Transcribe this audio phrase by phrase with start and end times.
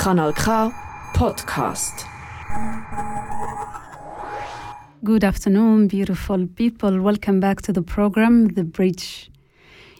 [0.00, 0.44] Kanal K
[1.12, 2.06] Podcast.
[5.04, 7.02] Good afternoon, beautiful people.
[7.02, 9.30] Welcome back to the program, The Bridge.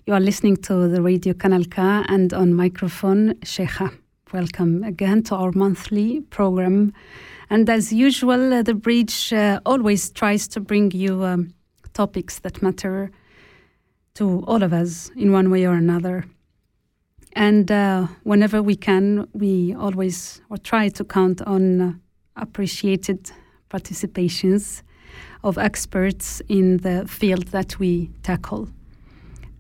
[0.07, 3.93] You are listening to the radio Kanal K and on microphone, Cheija.
[4.33, 6.95] Welcome again to our monthly program.
[7.51, 11.53] And as usual, uh, The Bridge uh, always tries to bring you um,
[11.93, 13.11] topics that matter
[14.15, 16.25] to all of us in one way or another.
[17.33, 21.93] And uh, whenever we can, we always or try to count on uh,
[22.37, 23.31] appreciated
[23.71, 24.83] participations
[25.45, 28.69] of experts in the field that we tackle.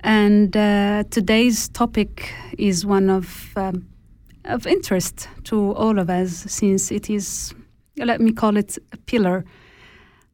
[0.01, 3.87] And uh, today's topic is one of um,
[4.45, 7.55] of interest to all of us, since it is,
[7.97, 9.45] let me call it, a pillar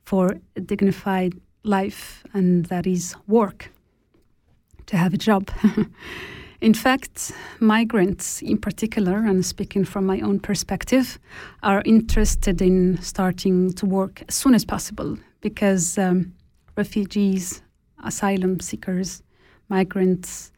[0.05, 3.73] for a dignified life, and that is work.
[4.87, 5.51] To have a job.
[6.61, 11.19] In fact, migrants in particular, and speaking from my own perspective,
[11.63, 16.33] are interested in starting to work as soon as possible because um,
[16.77, 17.63] refugees,
[18.05, 19.23] asylum seekers,
[19.69, 20.51] migrants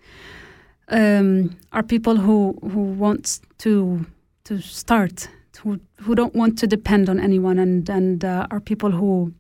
[0.89, 4.07] um, are people who, who want to
[4.45, 5.29] to start,
[5.61, 9.35] who, who don't want to depend on anyone, and, and uh, are people who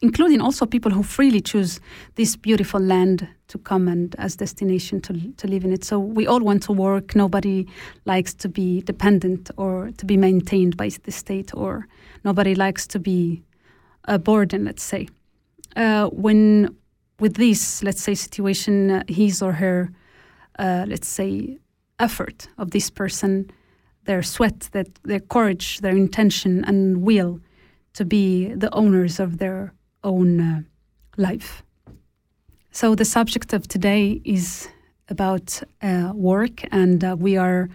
[0.00, 1.80] including also people who freely choose
[2.16, 5.84] this beautiful land to come and as destination to, to live in it.
[5.84, 7.14] So we all want to work.
[7.14, 7.66] Nobody
[8.06, 11.86] likes to be dependent or to be maintained by the state, or
[12.24, 13.42] nobody likes to be
[14.04, 15.08] a burden, let's say.
[15.76, 16.74] Uh, when
[17.20, 19.90] with this, let's say, situation, uh, his or her,
[20.58, 21.58] uh, let's say,
[21.98, 23.50] effort of this person,
[24.04, 27.38] their sweat, that their courage, their intention and will
[27.92, 30.62] to be the owners of their own uh,
[31.16, 31.62] life.
[32.72, 34.68] So, the subject of today is
[35.08, 37.68] about uh, work, and uh, we are,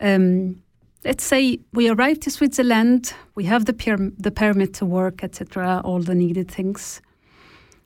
[0.00, 0.60] um,
[1.04, 5.80] let's say, we arrived to Switzerland, we have the, per- the permit to work, etc.,
[5.84, 7.00] all the needed things.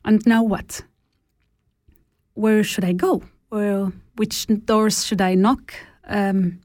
[0.05, 0.81] And now what?
[2.35, 3.23] Where should I go?
[3.51, 5.75] Well, which doors should I knock?
[6.09, 6.61] Um,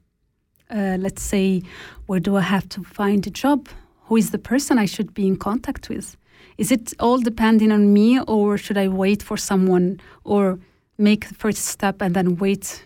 [0.70, 1.62] uh, let's say,
[2.06, 3.68] where do I have to find a job?
[4.08, 6.16] who is the person I should be in contact with?
[6.58, 10.58] Is it all depending on me, or should I wait for someone, or
[10.98, 12.84] make the first step and then wait?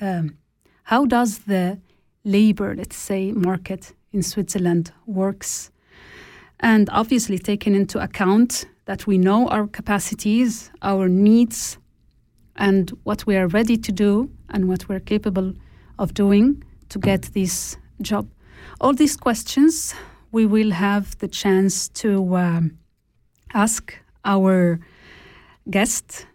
[0.00, 0.36] Um,
[0.82, 1.78] how does the
[2.24, 5.70] labor, let's say, market in Switzerland works?
[6.58, 11.78] And obviously, taking into account that we know our capacities, our needs,
[12.56, 15.54] and what we are ready to do and what we're capable
[15.98, 18.28] of doing to get this job.
[18.80, 19.94] All these questions
[20.32, 22.78] we will have the chance to um,
[23.54, 24.80] ask our
[25.70, 26.26] guest,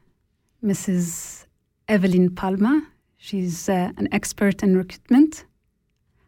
[0.63, 1.45] Mrs.
[1.88, 2.88] Evelyn Palma.
[3.17, 5.45] She's uh, an expert in recruitment.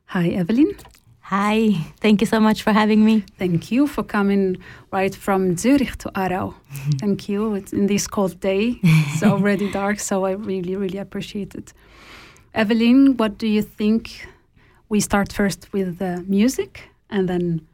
[0.05, 0.75] Hi, Evelyn.
[1.21, 3.23] Hi, thank you so much for having me.
[3.39, 4.57] Thank you for coming
[4.91, 6.53] right from Zurich to Aarau.
[6.99, 7.55] Thank you.
[7.55, 8.77] It's in this cold day.
[8.83, 11.73] It's already dark, so I really, really appreciate it.
[12.53, 14.27] Evelyn, what do you think?
[14.89, 17.65] We start first with the music and then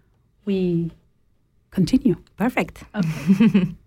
[0.45, 0.91] we
[1.71, 2.15] continue.
[2.37, 2.83] Perfect.
[2.95, 3.75] Okay.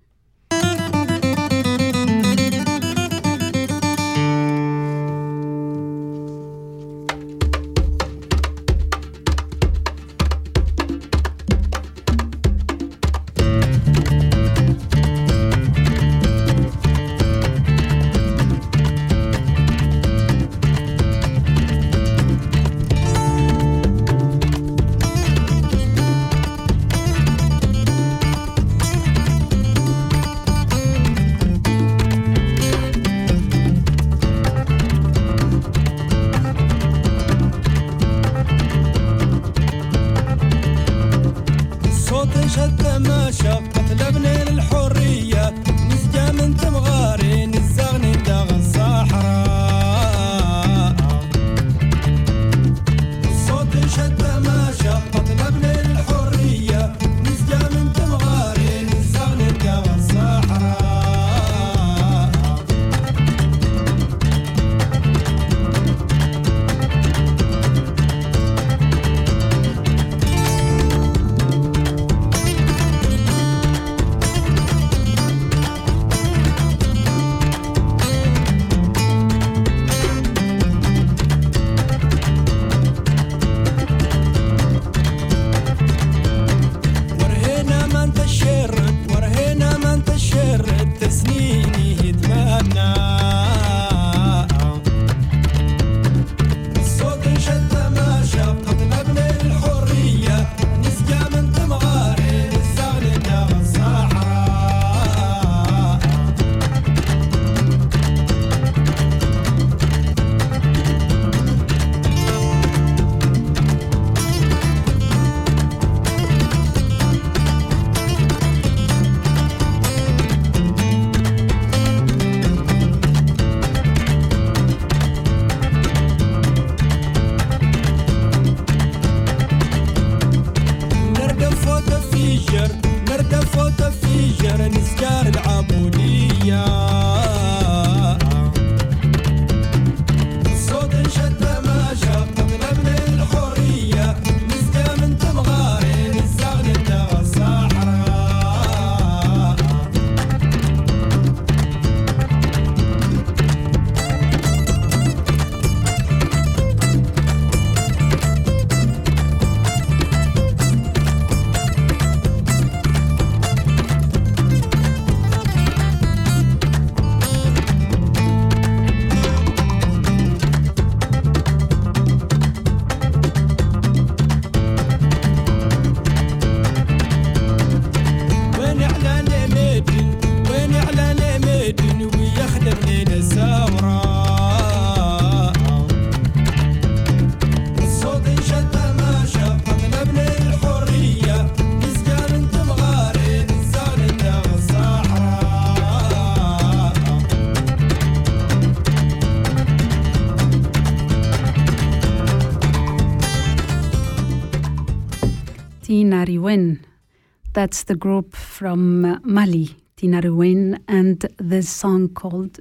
[207.62, 212.58] That's the group from Mali, Tinariwen, and the song called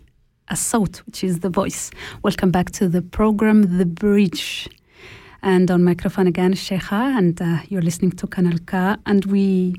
[0.48, 1.90] Assault, which is the voice.
[2.22, 4.70] Welcome back to the program, The Bridge.
[5.42, 9.02] And on microphone again, Cheija, and uh, you're listening to Kanal K.
[9.08, 9.76] And we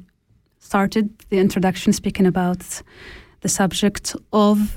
[0.59, 2.83] started the introduction speaking about
[3.43, 4.77] the subject of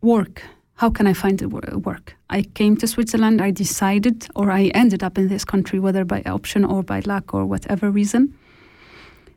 [0.00, 0.44] work.
[0.76, 1.42] How can I find
[1.84, 2.14] work?
[2.30, 6.22] I came to Switzerland, I decided, or I ended up in this country, whether by
[6.24, 8.32] option or by luck or whatever reason.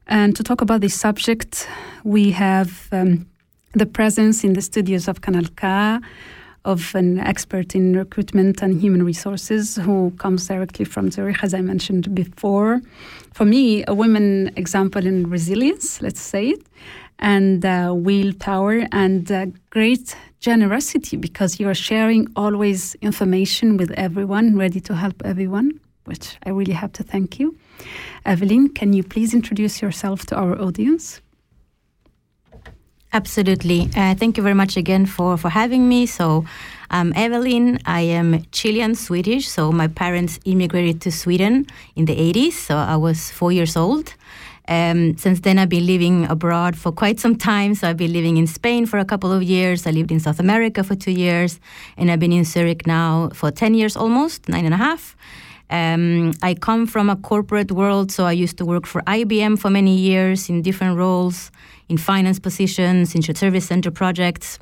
[0.09, 1.67] And to talk about this subject,
[2.03, 3.27] we have um,
[3.73, 6.03] the presence in the studios of Kanal K
[6.65, 11.61] of an expert in recruitment and human resources who comes directly from Zurich, as I
[11.61, 12.81] mentioned before.
[13.33, 16.65] For me, a women example in resilience, let's say it,
[17.19, 24.79] and uh, willpower and uh, great generosity because you're sharing always information with everyone, ready
[24.81, 27.55] to help everyone, which I really have to thank you.
[28.25, 31.21] Evelyn, can you please introduce yourself to our audience?
[33.11, 33.89] Absolutely.
[33.95, 36.05] Uh, thank you very much again for, for having me.
[36.05, 36.45] So,
[36.91, 37.79] I'm Evelyn.
[37.85, 39.47] I am Chilean Swedish.
[39.47, 41.65] So, my parents immigrated to Sweden
[41.95, 42.53] in the 80s.
[42.53, 44.13] So, I was four years old.
[44.67, 47.73] Um, since then, I've been living abroad for quite some time.
[47.73, 49.87] So, I've been living in Spain for a couple of years.
[49.87, 51.59] I lived in South America for two years.
[51.97, 55.15] And I've been in Zurich now for 10 years almost, nine and a half.
[55.69, 59.69] Um, I come from a corporate world, so I used to work for IBM for
[59.69, 61.51] many years in different roles,
[61.87, 64.57] in finance positions, in service center projects.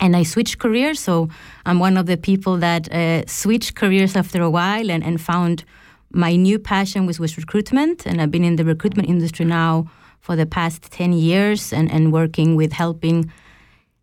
[0.00, 1.28] And I switched careers, so
[1.64, 5.64] I'm one of the people that uh, switched careers after a while and, and found
[6.12, 8.04] my new passion was, was recruitment.
[8.04, 12.12] And I've been in the recruitment industry now for the past 10 years and, and
[12.12, 13.30] working with helping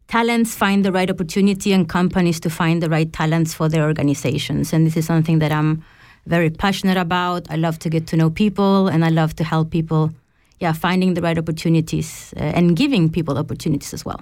[0.07, 4.73] talents find the right opportunity and companies to find the right talents for their organizations.
[4.73, 5.83] And this is something that I'm
[6.25, 7.49] very passionate about.
[7.49, 10.11] I love to get to know people and I love to help people,
[10.59, 14.21] yeah, finding the right opportunities uh, and giving people opportunities as well.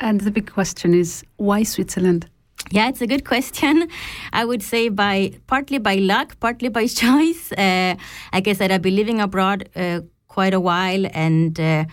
[0.00, 2.28] And the big question is why Switzerland?
[2.70, 3.88] Yeah, it's a good question.
[4.32, 7.52] I would say by partly by luck, partly by choice.
[7.52, 7.94] Uh,
[8.32, 11.84] like I said, I've been living abroad uh, quite a while, and uh,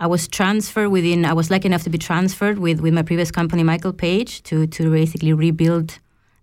[0.00, 1.24] I was transferred within.
[1.24, 4.66] I was lucky enough to be transferred with with my previous company, Michael Page, to
[4.66, 5.98] to basically rebuild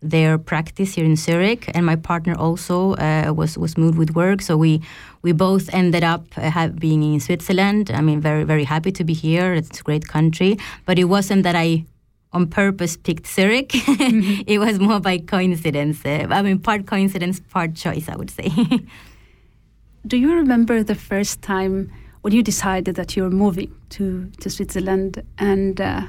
[0.10, 4.42] their practice here in Zurich, and my partner also uh, was was moved with work.
[4.42, 4.82] So we
[5.22, 7.92] we both ended up uh, being in Switzerland.
[7.92, 9.54] I mean, very very happy to be here.
[9.54, 11.86] It's a great country, but it wasn't that I
[12.32, 13.74] on purpose picked Zurich.
[14.06, 14.42] Mm-hmm.
[14.46, 16.06] it was more by coincidence.
[16.06, 18.50] Uh, I mean, part coincidence, part choice, I would say.
[20.08, 24.50] Do you remember the first time when you decided that you were moving to to
[24.50, 26.02] Switzerland and uh,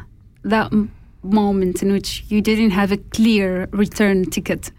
[0.42, 0.70] that
[1.32, 4.70] moment in which you didn't have a clear return ticket,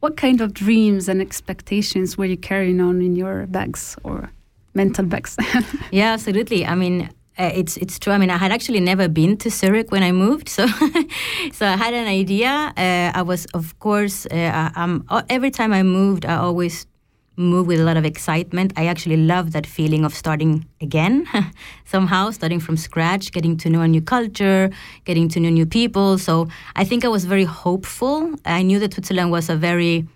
[0.00, 4.30] what kind of dreams and expectations were you carrying on in your bags or
[4.74, 5.36] mental bags?
[5.90, 6.66] yeah, absolutely.
[6.66, 8.12] I mean, uh, it's it's true.
[8.12, 10.66] I mean, I had actually never been to Zurich when I moved, so
[11.52, 12.72] so I had an idea.
[12.76, 16.86] Uh, I was, of course, uh, I, every time I moved, I always
[17.36, 18.72] move with a lot of excitement.
[18.76, 21.26] I actually love that feeling of starting again,
[21.84, 24.70] somehow, starting from scratch, getting to know a new culture,
[25.04, 26.18] getting to know new people.
[26.18, 28.34] So I think I was very hopeful.
[28.44, 30.06] I knew that Switzerland was a very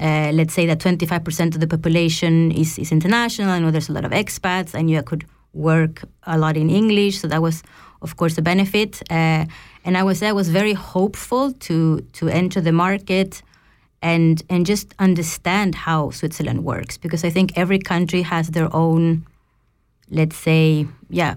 [0.00, 3.50] uh, let's say that 25% of the population is, is international.
[3.50, 4.74] I know there's a lot of expats.
[4.74, 7.62] I knew I could work a lot in English, so that was,
[8.02, 9.02] of course, a benefit.
[9.08, 9.46] Uh,
[9.84, 13.42] and I was I was very hopeful to to enter the market
[14.04, 19.26] and and just understand how Switzerland works because I think every country has their own
[20.10, 21.34] let's say yeah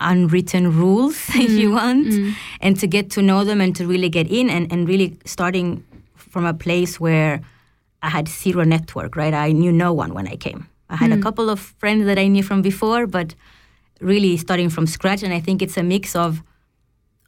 [0.00, 1.44] unwritten rules mm.
[1.46, 2.34] if you mm, want mm.
[2.60, 5.84] and to get to know them and to really get in and, and really starting
[6.16, 7.40] from a place where
[8.02, 11.20] I had zero network right I knew no one when I came I had mm.
[11.20, 13.36] a couple of friends that I knew from before but
[14.00, 16.42] really starting from scratch and I think it's a mix of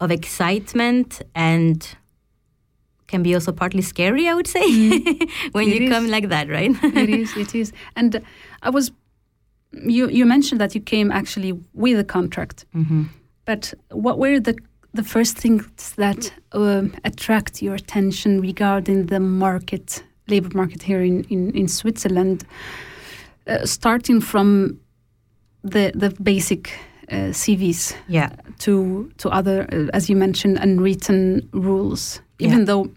[0.00, 1.78] of excitement and
[3.12, 5.30] can be also partly scary, I would say, mm.
[5.52, 5.90] when it you is.
[5.92, 6.72] come like that, right?
[6.82, 7.72] it is, it is.
[7.94, 8.20] And
[8.62, 8.90] I was,
[9.72, 13.04] you you mentioned that you came actually with a contract, mm-hmm.
[13.44, 14.54] but what were the
[14.94, 21.24] the first things that uh, attract your attention regarding the market, labor market here in
[21.30, 22.44] in, in Switzerland,
[23.46, 24.78] uh, starting from
[25.62, 26.70] the the basic
[27.32, 32.64] CVs, yeah, to to other, uh, as you mentioned, unwritten rules even yeah.
[32.64, 32.90] though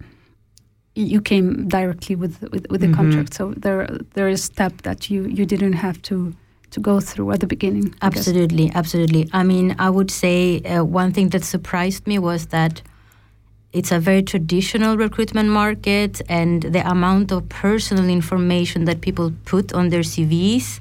[0.95, 2.95] you came directly with with, with the mm-hmm.
[2.95, 3.33] contract.
[3.33, 6.33] So there there is a step that you you didn't have to
[6.71, 7.93] to go through at the beginning.
[8.01, 8.75] Absolutely, guess.
[8.75, 9.29] absolutely.
[9.31, 12.81] I mean, I would say uh, one thing that surprised me was that
[13.71, 19.73] it's a very traditional recruitment market, and the amount of personal information that people put
[19.73, 20.79] on their CVs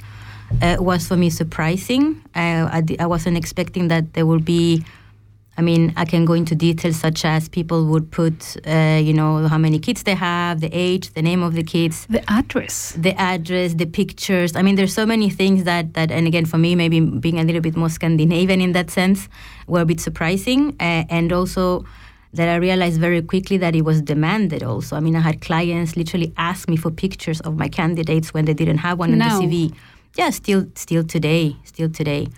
[0.62, 2.23] uh, was for me surprising.
[2.34, 4.84] I, I wasn't expecting that there would be.
[5.56, 9.46] I mean, I can go into details such as people would put, uh, you know,
[9.46, 12.90] how many kids they have, the age, the name of the kids, The address.
[12.99, 14.56] the address, the pictures.
[14.56, 17.44] I mean, there's so many things that that, and again, for me, maybe being a
[17.44, 19.28] little bit more Scandinavian in that sense,
[19.68, 21.84] were a bit surprising, uh, and also
[22.32, 24.64] that I realized very quickly that it was demanded.
[24.64, 28.44] Also, I mean, I had clients literally ask me for pictures of my candidates when
[28.46, 29.40] they didn't have one Now.
[29.40, 29.75] in the CV.
[30.16, 32.28] Yeah, still, still today, still today.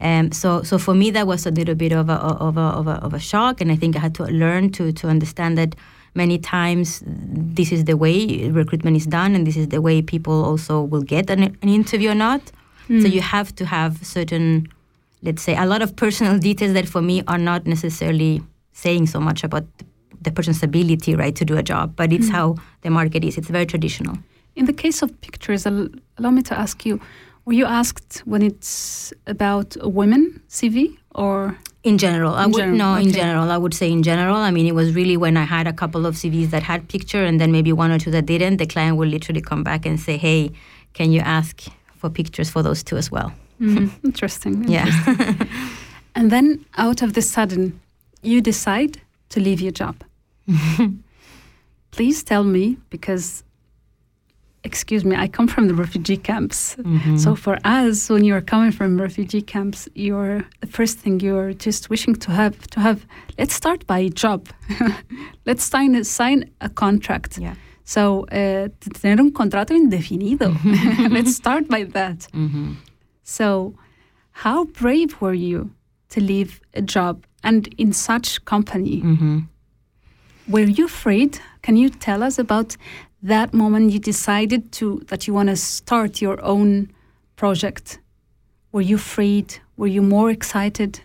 [0.00, 2.86] Um, so, so for me, that was a little bit of a of a of
[2.86, 5.76] a, of a shock, and I think I had to learn to to understand that
[6.14, 10.44] many times this is the way recruitment is done, and this is the way people
[10.44, 12.40] also will get an, an interview or not.
[12.88, 14.68] So you have to have certain,
[15.20, 19.18] let's say, a lot of personal details that for me are not necessarily saying so
[19.18, 19.64] much about
[20.22, 23.36] the person's ability, right, to do a job, but it's how the market is.
[23.36, 24.16] It's very traditional.
[24.54, 27.00] In the case of pictures, allow me to ask you:
[27.46, 31.56] Were you asked when it's about a women CV or?
[31.84, 32.94] In general, I In would general, no.
[32.96, 34.34] In general, I would say in general.
[34.34, 37.24] I mean, it was really when I had a couple of CVs that had picture,
[37.24, 38.56] and then maybe one or two that didn't.
[38.56, 40.50] The client would literally come back and say, "Hey,
[40.94, 41.62] can you ask
[41.94, 44.64] for pictures for those two as well?" Mm, interesting.
[44.68, 44.88] Yeah.
[44.88, 45.48] interesting.
[46.16, 47.80] and then, out of the sudden,
[48.20, 49.94] you decide to leave your job.
[51.92, 53.44] Please tell me, because,
[54.66, 56.76] excuse me, I come from the refugee camps.
[56.78, 57.18] Mhm.
[57.18, 61.88] So for us, when you're coming from refugee camps, you're the first thing you're just
[61.90, 62.98] wishing to have to have.
[63.38, 64.40] Let's start by a job.
[65.46, 67.38] let's sign a, sign a contract.
[67.38, 67.54] yeah.
[67.84, 68.68] So uh,
[69.00, 70.48] tener un contrato indefinido.
[71.16, 72.28] let's start by that.
[72.32, 72.76] Mhm.
[73.22, 73.74] So,
[74.44, 75.70] how brave were you
[76.08, 79.02] to leave a job and in such company?
[79.02, 79.46] Mhm.
[80.48, 81.40] Were you afraid?
[81.62, 82.76] Can you tell us about
[83.26, 86.90] that moment you decided to that you want to start your own
[87.36, 87.98] project?
[88.72, 89.58] Were you afraid?
[89.76, 91.00] Were you more excited?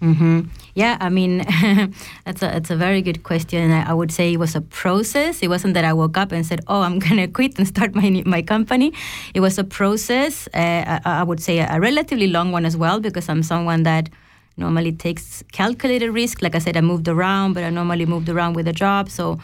[0.00, 0.40] hmm
[0.74, 1.38] Yeah, I mean,
[2.24, 3.70] that's a that's a very good question.
[3.70, 5.42] I, I would say it was a process.
[5.42, 8.22] It wasn't that I woke up and said, "Oh, I'm gonna quit and start my
[8.26, 8.92] my company."
[9.34, 10.48] It was a process.
[10.54, 14.10] Uh, I, I would say a, relatively long one as well because I'm someone that
[14.56, 16.42] normally takes calculated risk.
[16.42, 19.38] Like I said, I moved around, but I normally moved around with a job, so.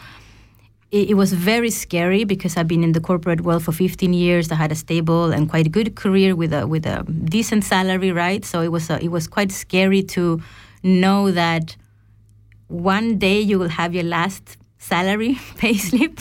[0.93, 4.51] It, it was very scary because I've been in the corporate world for 15 years.
[4.51, 8.45] I had a stable and quite good career with a with a decent salary, right?
[8.45, 10.39] So it was a, it was quite scary to
[10.83, 11.75] know that
[12.67, 16.15] one day you will have your last salary payslip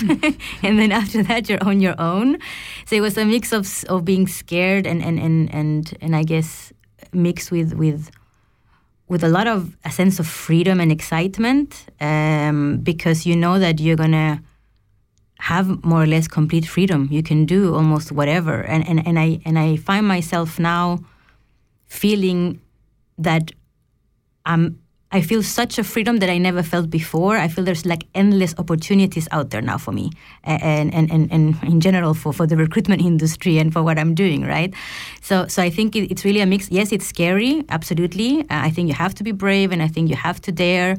[0.62, 2.38] and then after that you're on your own
[2.86, 6.22] so it was a mix of of being scared and and and and, and i
[6.22, 6.72] guess
[7.12, 8.08] mixed with with
[9.08, 13.80] with a lot of a sense of freedom and excitement um, because you know that
[13.80, 14.40] you're gonna
[15.50, 19.40] have more or less complete freedom you can do almost whatever and and, and i
[19.44, 20.98] and i find myself now
[21.86, 22.60] feeling
[23.18, 23.52] that
[24.46, 24.78] I'm
[25.14, 27.36] I feel such a freedom that I never felt before.
[27.36, 30.10] I feel there's like endless opportunities out there now for me,
[30.42, 34.14] and and and, and in general for, for the recruitment industry and for what I'm
[34.14, 34.72] doing, right?
[35.20, 36.70] So so I think it, it's really a mix.
[36.70, 38.46] Yes, it's scary, absolutely.
[38.48, 40.96] I think you have to be brave, and I think you have to dare.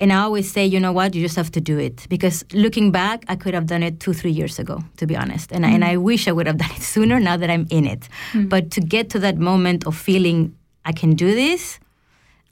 [0.00, 2.06] And I always say, you know what, you just have to do it.
[2.08, 5.52] Because looking back, I could have done it two, three years ago, to be honest.
[5.52, 6.02] And, I, and I mm.
[6.02, 8.08] wish I would have done it sooner now that I'm in it.
[8.32, 8.48] Mm.
[8.48, 11.78] But to get to that moment of feeling I can do this,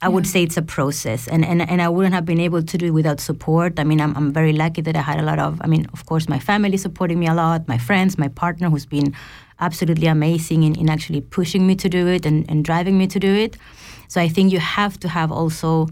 [0.01, 1.29] I would say it's a process.
[1.29, 3.79] And, and, and I wouldn't have been able to do it without support.
[3.79, 6.05] I mean, I'm, I'm very lucky that I had a lot of, I mean, of
[6.05, 9.15] course, my family supporting me a lot, my friends, my partner who's been
[9.61, 13.19] absolutely amazing in, in actually pushing me to do it and, and driving me to
[13.19, 13.55] do it.
[14.09, 15.87] So I think you have to have also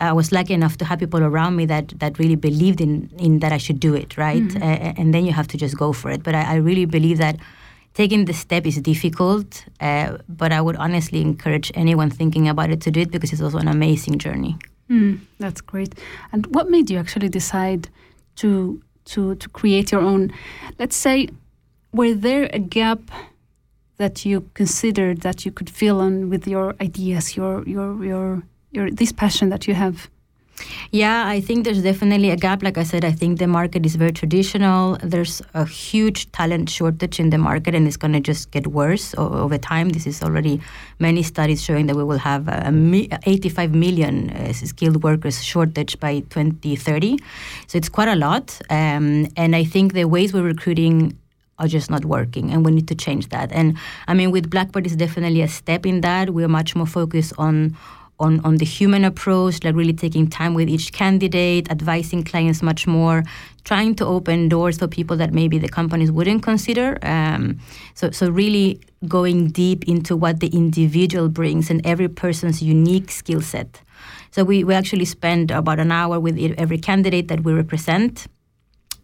[0.00, 3.40] I was lucky enough to have people around me that that really believed in in
[3.40, 4.42] that I should do it, right?
[4.42, 4.62] Mm-hmm.
[4.62, 6.22] Uh, and then you have to just go for it.
[6.22, 7.36] But I, I really believe that
[7.94, 9.64] taking the step is difficult.
[9.80, 13.42] Uh, but I would honestly encourage anyone thinking about it to do it because it's
[13.42, 14.56] also an amazing journey.
[14.88, 15.94] Mm, that's great.
[16.32, 17.88] And what made you actually decide
[18.36, 20.32] to to to create your own?
[20.78, 21.28] Let's say,
[21.92, 23.00] were there a gap
[23.98, 28.90] that you considered that you could fill on with your ideas, your your your your
[28.90, 30.08] this passion that you have?
[30.90, 32.62] Yeah, I think there's definitely a gap.
[32.62, 34.98] Like I said, I think the market is very traditional.
[35.02, 39.14] There's a huge talent shortage in the market, and it's going to just get worse
[39.16, 39.90] over time.
[39.90, 40.60] This is already
[40.98, 45.98] many studies showing that we will have a mi- 85 million uh, skilled workers shortage
[46.00, 47.18] by 2030.
[47.66, 48.60] So it's quite a lot.
[48.68, 51.16] Um, and I think the ways we're recruiting
[51.58, 53.76] are just not working and we need to change that and
[54.08, 57.76] i mean with Blackbird is definitely a step in that we're much more focused on
[58.20, 62.86] on, on the human approach, like really taking time with each candidate, advising clients much
[62.86, 63.24] more,
[63.64, 66.98] trying to open doors for people that maybe the companies wouldn't consider.
[67.02, 67.58] Um,
[67.94, 73.40] so, so really going deep into what the individual brings and every person's unique skill
[73.40, 73.80] set.
[74.30, 78.26] So we, we actually spend about an hour with every candidate that we represent.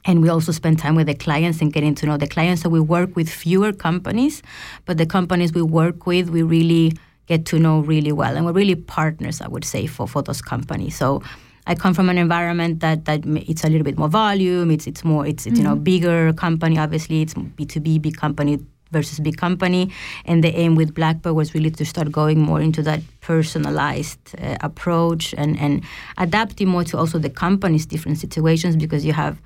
[0.04, 2.62] And we also spend time with the clients and getting to know the clients.
[2.62, 4.40] So we work with fewer companies,
[4.84, 6.92] but the companies we work with, we really
[7.26, 8.36] get to know really well.
[8.36, 10.96] And we're really partners, I would say, for, for those companies.
[10.96, 11.22] So
[11.66, 15.04] I come from an environment that, that it's a little bit more volume, it's, it's
[15.04, 15.56] more, it's, it's mm-hmm.
[15.56, 15.82] you know, mm-hmm.
[15.82, 18.60] bigger company, obviously, it's B2B, big company
[18.92, 19.90] versus big company.
[20.24, 24.56] And the aim with Blackbird was really to start going more into that personalized uh,
[24.60, 25.82] approach and, and
[26.18, 29.38] adapting more to also the company's different situations because you have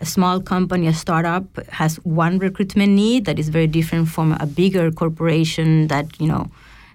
[0.00, 4.46] a small company, a startup has one recruitment need that is very different from a
[4.46, 6.50] bigger corporation that, you know,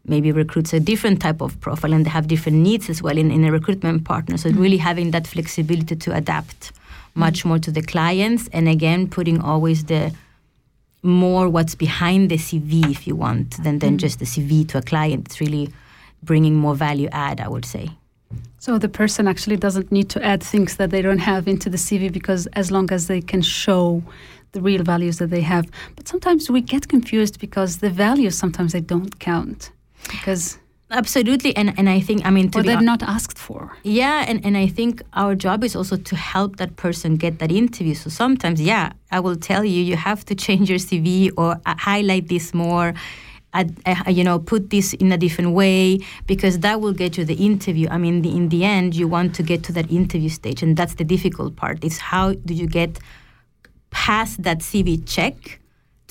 [0.06, 3.32] maybe recruits a different type of profile and they have different needs as well in,
[3.32, 4.38] in a recruitment partner.
[4.38, 4.62] So mm-hmm.
[4.62, 6.72] really having that flexibility to adapt
[7.14, 7.50] much mm-hmm.
[7.50, 10.14] more to the clients and again putting always the
[11.04, 13.98] more what's behind the CV if you want than, than mm-hmm.
[13.98, 15.28] just the CV to a client.
[15.28, 15.72] It's really
[16.24, 17.90] bringing more value add, I would say.
[18.60, 21.78] So the person actually doesn't need to add things that they don't have into the
[21.78, 24.04] CV because as long as they can show
[24.52, 25.70] the real values that they have.
[25.96, 29.72] But sometimes we get confused because the values sometimes they don't count
[30.10, 30.58] because
[30.90, 33.72] absolutely and and i think i mean or they're not asked for.
[33.84, 37.52] Yeah and, and i think our job is also to help that person get that
[37.52, 37.96] interview.
[37.96, 41.76] So sometimes yeah i will tell you you have to change your cv or uh,
[41.78, 42.94] highlight this more
[43.54, 43.66] uh,
[44.08, 47.88] you know put this in a different way because that will get you the interview.
[47.90, 50.78] I mean the, in the end you want to get to that interview stage and
[50.78, 51.84] that's the difficult part.
[51.84, 53.00] Is how do you get
[53.92, 55.61] past that cv check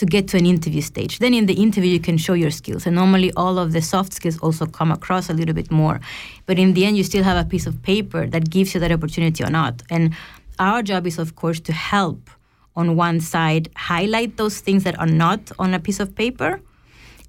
[0.00, 1.18] to get to an interview stage.
[1.18, 2.86] Then in the interview, you can show your skills.
[2.86, 6.00] And normally, all of the soft skills also come across a little bit more.
[6.46, 8.90] But in the end, you still have a piece of paper that gives you that
[8.90, 9.82] opportunity or not.
[9.90, 10.14] And
[10.58, 12.30] our job is, of course, to help
[12.76, 16.62] on one side highlight those things that are not on a piece of paper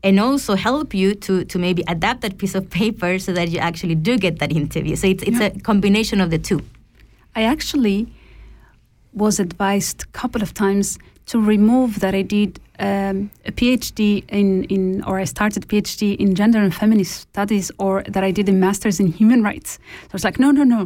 [0.01, 3.59] and also help you to to maybe adapt that piece of paper so that you
[3.59, 4.95] actually do get that interview.
[4.95, 5.47] So it's it's yeah.
[5.47, 6.61] a combination of the two.
[7.35, 8.07] I actually
[9.13, 10.97] was advised a couple of times
[11.27, 16.35] to remove that I did um, a PhD in, in, or I started PhD in
[16.35, 19.73] gender and feminist studies, or that I did a master's in human rights.
[19.73, 20.85] So I was like, no, no, no,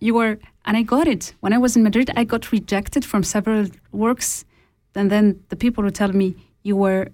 [0.00, 1.34] you were, and I got it.
[1.40, 4.44] When I was in Madrid, I got rejected from several works,
[4.94, 7.08] and then the people would tell me, you were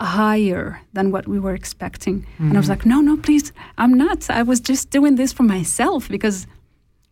[0.00, 2.20] higher than what we were expecting.
[2.20, 2.48] Mm-hmm.
[2.48, 2.72] And I was mm-hmm.
[2.72, 4.28] like, no, no, please, I'm not.
[4.30, 6.46] I was just doing this for myself because,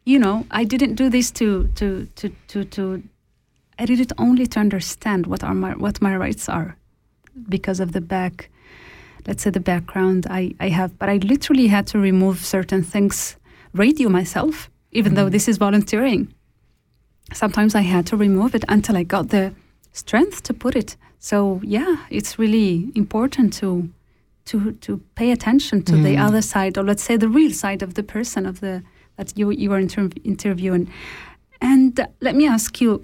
[0.06, 3.02] you know, I didn't do this to, to, to, to, to
[3.78, 6.76] I did it only to understand what are my what my rights are,
[7.48, 8.48] because of the back,
[9.26, 10.96] let's say the background I, I have.
[10.98, 13.36] But I literally had to remove certain things,
[13.74, 15.16] radio myself, even mm.
[15.16, 16.32] though this is volunteering.
[17.34, 19.52] Sometimes I had to remove it until I got the
[19.92, 20.96] strength to put it.
[21.18, 23.90] So yeah, it's really important to
[24.46, 26.04] to to pay attention to mm.
[26.04, 28.82] the other side, or let's say the real side of the person of the
[29.16, 30.90] that you you are inter- interviewing.
[31.60, 33.00] And uh, let me ask you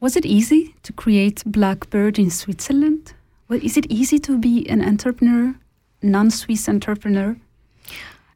[0.00, 3.12] was it easy to create Blackbird in Switzerland?
[3.48, 5.54] Well, is it easy to be an entrepreneur,
[6.02, 7.36] non-Swiss entrepreneur?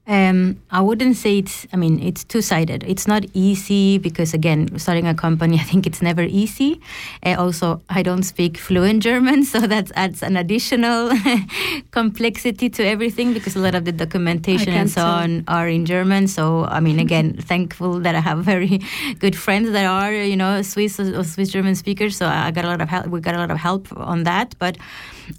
[0.07, 1.67] Um, I wouldn't say it's.
[1.73, 2.85] I mean, it's two-sided.
[2.87, 6.81] It's not easy because, again, starting a company, I think it's never easy.
[7.25, 11.11] Uh, also, I don't speak fluent German, so that adds an additional
[11.91, 16.29] complexity to everything because a lot of the documentation and so on are in German.
[16.29, 18.81] So, I mean, again, thankful that I have very
[19.21, 22.17] good friends that are, you know, Swiss or Swiss German speakers.
[22.17, 23.07] So I got a lot of help.
[23.07, 24.77] We got a lot of help on that, but.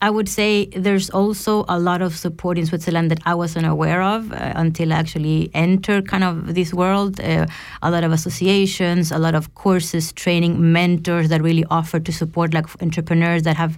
[0.02, 4.02] I would say there's also a lot of support in Switzerland that I wasn't aware
[4.02, 7.20] of uh, until I actually entered kind of this world.
[7.20, 7.46] Uh,
[7.82, 12.54] a lot of associations, a lot of courses, training, mentors that really offer to support
[12.54, 13.78] like entrepreneurs that have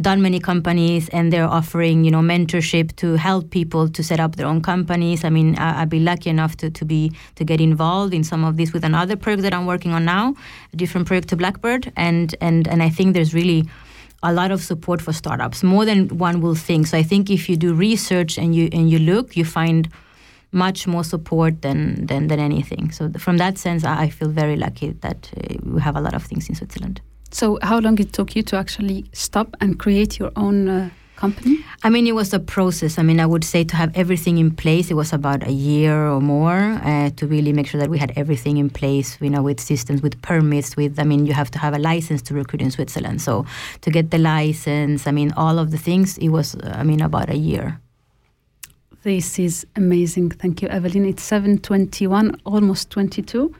[0.00, 4.36] done many companies and they're offering you know mentorship to help people to set up
[4.36, 7.60] their own companies i mean I, would be lucky enough to, to be to get
[7.60, 10.34] involved in some of this with another project that i'm working on now
[10.72, 13.68] a different project to blackbird and and and i think there's really
[14.22, 16.86] a lot of support for startups, more than one will think.
[16.86, 19.88] So I think if you do research and you and you look, you find
[20.52, 22.92] much more support than than, than anything.
[22.92, 26.24] So from that sense, I feel very lucky that uh, we have a lot of
[26.24, 27.00] things in Switzerland.
[27.30, 30.68] So how long it took you to actually stop and create your own?
[30.68, 30.90] Uh
[31.22, 31.56] company?
[31.84, 32.92] I mean, it was a process.
[33.00, 35.96] I mean, I would say to have everything in place, it was about a year
[36.14, 39.42] or more uh, to really make sure that we had everything in place, you know,
[39.48, 42.62] with systems, with permits, with, I mean, you have to have a license to recruit
[42.66, 43.18] in Switzerland.
[43.28, 43.46] So
[43.84, 47.00] to get the license, I mean, all of the things, it was, uh, I mean,
[47.00, 47.66] about a year.
[49.02, 50.30] This is amazing.
[50.42, 51.04] Thank you, Evelyn.
[51.12, 53.54] It's 7.21, almost 22.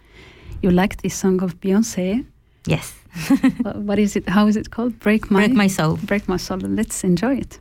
[0.62, 2.25] You like this song of Beyonce?
[2.66, 3.01] Yes.
[3.75, 4.29] what is it?
[4.29, 4.98] How is it called?
[5.01, 5.98] Break my Break my soul.
[6.05, 6.59] Break my soul.
[6.59, 7.59] Let's enjoy it.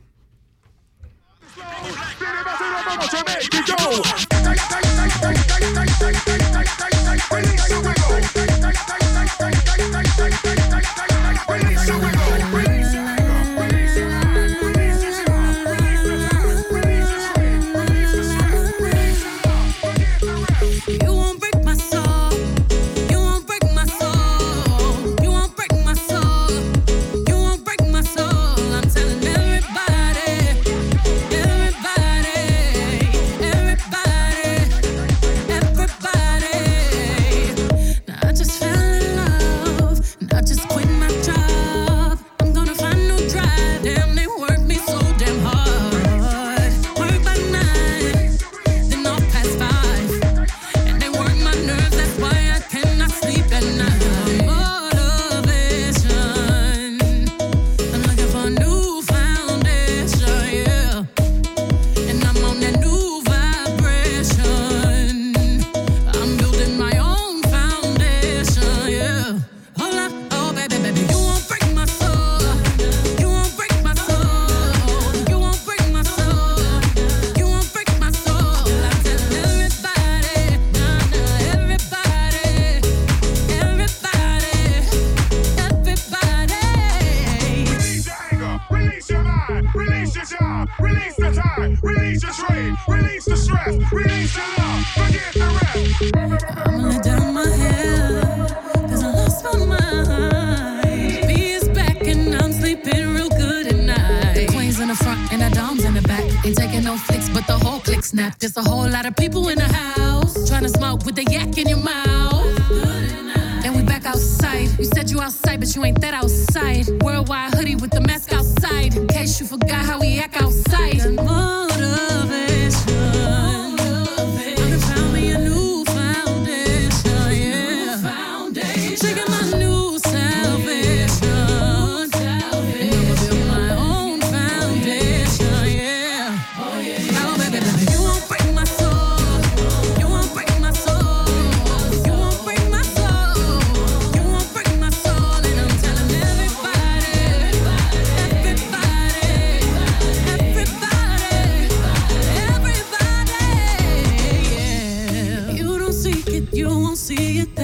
[11.48, 12.11] Release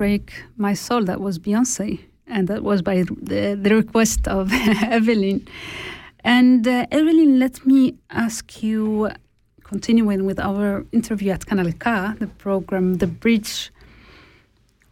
[0.00, 4.50] Break My Soul, that was Beyonce, and that was by the, the request of
[4.82, 5.46] Evelyn.
[6.24, 9.10] And uh, Evelyn, let me ask you,
[9.62, 13.70] continuing with our interview at Kanal K, the program The Bridge,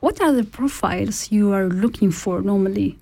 [0.00, 2.98] what are the profiles you are looking for normally?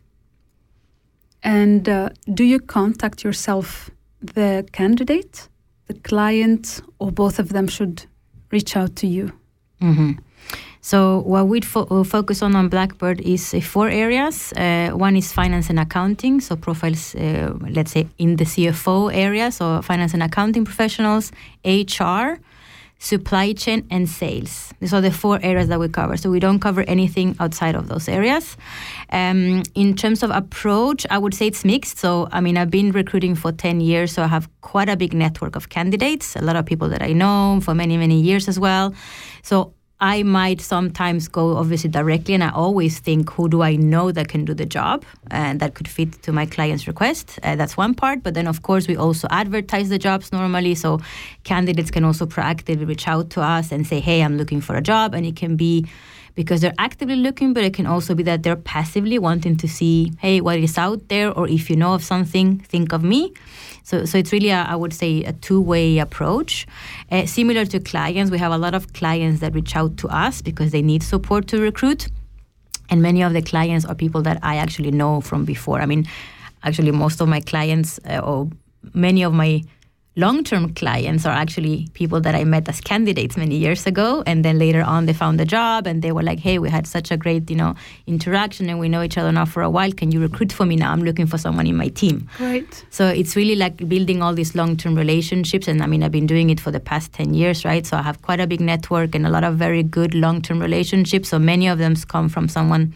[1.42, 3.90] And uh, do you contact yourself
[4.20, 5.48] the candidate,
[5.88, 8.06] the client, or both of them should
[8.52, 9.32] reach out to you?
[9.80, 10.16] Mm -hmm.
[10.86, 14.52] So what we fo- uh, focus on on Blackbird is uh, four areas.
[14.52, 19.50] Uh, one is finance and accounting, so profiles, uh, let's say in the CFO area,
[19.50, 21.32] so finance and accounting professionals,
[21.64, 22.38] HR,
[23.00, 24.72] supply chain, and sales.
[24.78, 26.16] These are the four areas that we cover.
[26.16, 28.56] So we don't cover anything outside of those areas.
[29.10, 31.98] Um, in terms of approach, I would say it's mixed.
[31.98, 35.14] So I mean, I've been recruiting for ten years, so I have quite a big
[35.14, 36.36] network of candidates.
[36.36, 38.94] A lot of people that I know for many many years as well.
[39.42, 44.12] So I might sometimes go obviously directly, and I always think, who do I know
[44.12, 47.38] that can do the job and that could fit to my client's request?
[47.42, 48.22] Uh, that's one part.
[48.22, 51.00] But then, of course, we also advertise the jobs normally, so
[51.44, 54.82] candidates can also proactively reach out to us and say, "Hey, I'm looking for a
[54.82, 55.86] job," and it can be
[56.34, 60.12] because they're actively looking, but it can also be that they're passively wanting to see,
[60.18, 63.32] "Hey, what is out there?" Or if you know of something, think of me.
[63.86, 66.66] So, so it's really, a, I would say, a two-way approach.
[67.12, 70.42] Uh, similar to clients, we have a lot of clients that reach out to us
[70.42, 72.08] because they need support to recruit,
[72.90, 75.80] and many of the clients are people that I actually know from before.
[75.80, 76.04] I mean,
[76.64, 78.50] actually, most of my clients uh, or
[78.92, 79.62] many of my
[80.16, 84.58] long-term clients are actually people that I met as candidates many years ago, and then
[84.58, 87.16] later on they found a job and they were like, "Hey, we had such a
[87.18, 87.74] great, you know,
[88.06, 89.92] interaction, and we know each other now for a while.
[89.92, 90.90] Can you recruit for me now?
[90.92, 92.84] I'm looking for someone in my team." Great.
[92.90, 96.48] So it's really like building all these long-term relationships, and I mean, I've been doing
[96.50, 97.86] it for the past ten years, right?
[97.86, 101.28] So I have quite a big network and a lot of very good long-term relationships.
[101.28, 102.94] So many of them come from someone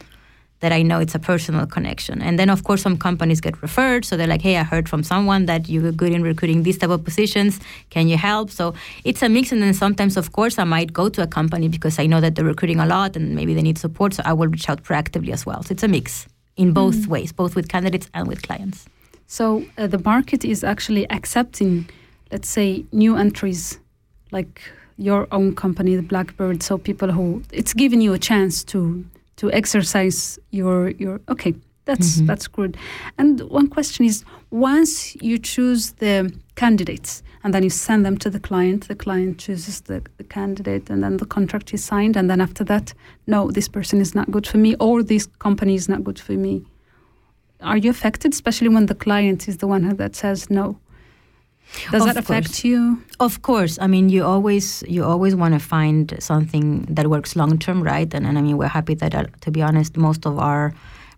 [0.60, 2.22] that I know it's a personal connection.
[2.22, 4.04] And then, of course, some companies get referred.
[4.04, 6.90] So they're like, hey, I heard from someone that you're good in recruiting these type
[6.90, 7.60] of positions.
[7.88, 8.50] Can you help?
[8.50, 9.52] So it's a mix.
[9.52, 12.34] And then sometimes, of course, I might go to a company because I know that
[12.34, 14.14] they're recruiting a lot and maybe they need support.
[14.14, 15.62] So I will reach out proactively as well.
[15.62, 18.86] So it's a mix in both ways, both with candidates and with clients.
[19.26, 21.88] So uh, the market is actually accepting,
[22.30, 23.78] let's say, new entries,
[24.30, 24.60] like
[24.98, 26.62] your own company, the Blackbird.
[26.62, 29.06] So people who it's giving you a chance to
[29.40, 31.20] to exercise your your.
[31.28, 32.26] Okay, that's Mhm.
[32.26, 32.76] that's good.
[33.18, 38.30] And one question is, once you choose the candidates and then you send them to
[38.30, 42.28] the client, the client chooses the, the candidate, and then the contract is signed, and
[42.28, 42.94] then after that,
[43.26, 46.32] no, this person is not good for me, or this company is not good for
[46.36, 46.62] me
[47.62, 50.78] are you affected, especially when the client is the one that says no?
[51.90, 52.64] Does Of that affect course.
[52.64, 53.02] you?
[53.20, 57.58] Of course, I mean you always you always want to find something that works long
[57.58, 58.12] term, right?
[58.14, 60.72] And, and I mean we're happy that uh, to be honest, most of our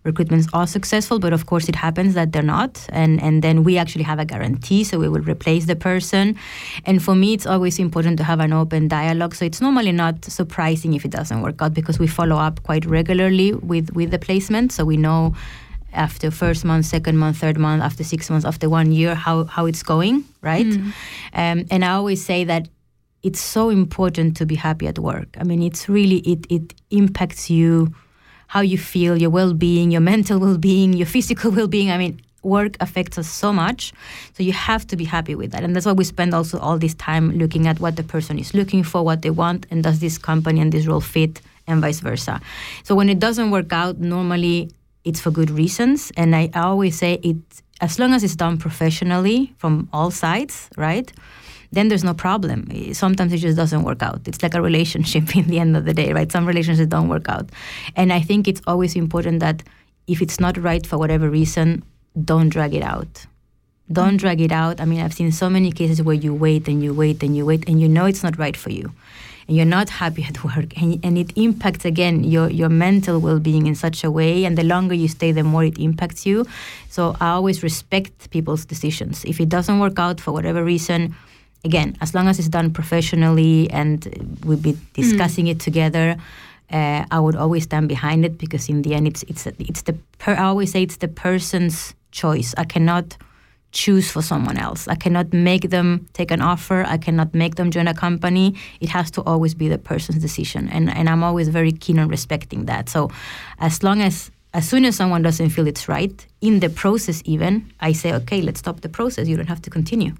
[0.05, 3.77] recruitments are successful, but of course it happens that they're not, and and then we
[3.77, 6.35] actually have a guarantee, so we will replace the person.
[6.85, 9.33] And for me, it's always important to have an open dialogue.
[9.33, 12.85] So it's normally not surprising if it doesn't work out because we follow up quite
[12.85, 15.33] regularly with with the placement, so we know
[15.93, 19.65] after first month, second month, third month, after six months, after one year, how, how
[19.65, 20.65] it's going, right?
[21.33, 22.67] Um, and I always say that
[23.23, 25.29] it's so important to be happy at work.
[25.39, 27.93] I mean, it's really, it, it impacts you,
[28.47, 31.89] how you feel, your well being, your mental well being, your physical well being.
[31.89, 33.93] I mean, work affects us so much.
[34.33, 35.63] So you have to be happy with that.
[35.63, 38.53] And that's why we spend also all this time looking at what the person is
[38.53, 42.01] looking for, what they want, and does this company and this role fit, and vice
[42.01, 42.41] versa.
[42.83, 44.69] So when it doesn't work out, normally
[45.05, 46.11] it's for good reasons.
[46.15, 47.37] And I, always say it
[47.81, 51.11] as long as it's done professionally from all sides, right?
[51.71, 52.69] Then there's no problem.
[52.93, 54.21] Sometimes it just doesn't work out.
[54.27, 56.31] It's like a relationship in the end of the day, right?
[56.31, 57.49] Some relationships don't work out.
[57.95, 59.63] And I think it's always important that
[60.07, 61.83] if it's not right for whatever reason,
[62.23, 63.25] don't drag it out.
[63.91, 64.79] Don't drag it out.
[64.79, 67.45] I mean, I've seen so many cases where you wait and you wait and you
[67.45, 68.93] wait and you know it's not right for you
[69.47, 73.67] and you're not happy at work and, and it impacts again your, your mental well-being
[73.67, 76.45] in such a way and the longer you stay the more it impacts you.
[76.89, 79.25] So i always respect people's decisions.
[79.25, 81.15] If it doesn't work out for whatever reason
[81.65, 86.17] again as long as it's done professionally and we'll be discussing it together
[86.73, 89.93] uh, I would always stand behind it because in the end, it's it's it's the
[90.17, 92.55] per, I always say it's the person's choice.
[92.57, 93.17] I cannot
[93.73, 94.87] choose for someone else.
[94.87, 96.85] I cannot make them take an offer.
[96.87, 98.55] I cannot make them join a company.
[98.79, 102.07] It has to always be the person's decision, and and I'm always very keen on
[102.07, 102.89] respecting that.
[102.89, 103.09] So,
[103.59, 107.65] as long as as soon as someone doesn't feel it's right in the process, even
[107.81, 109.27] I say, okay, let's stop the process.
[109.27, 110.13] You don't have to continue,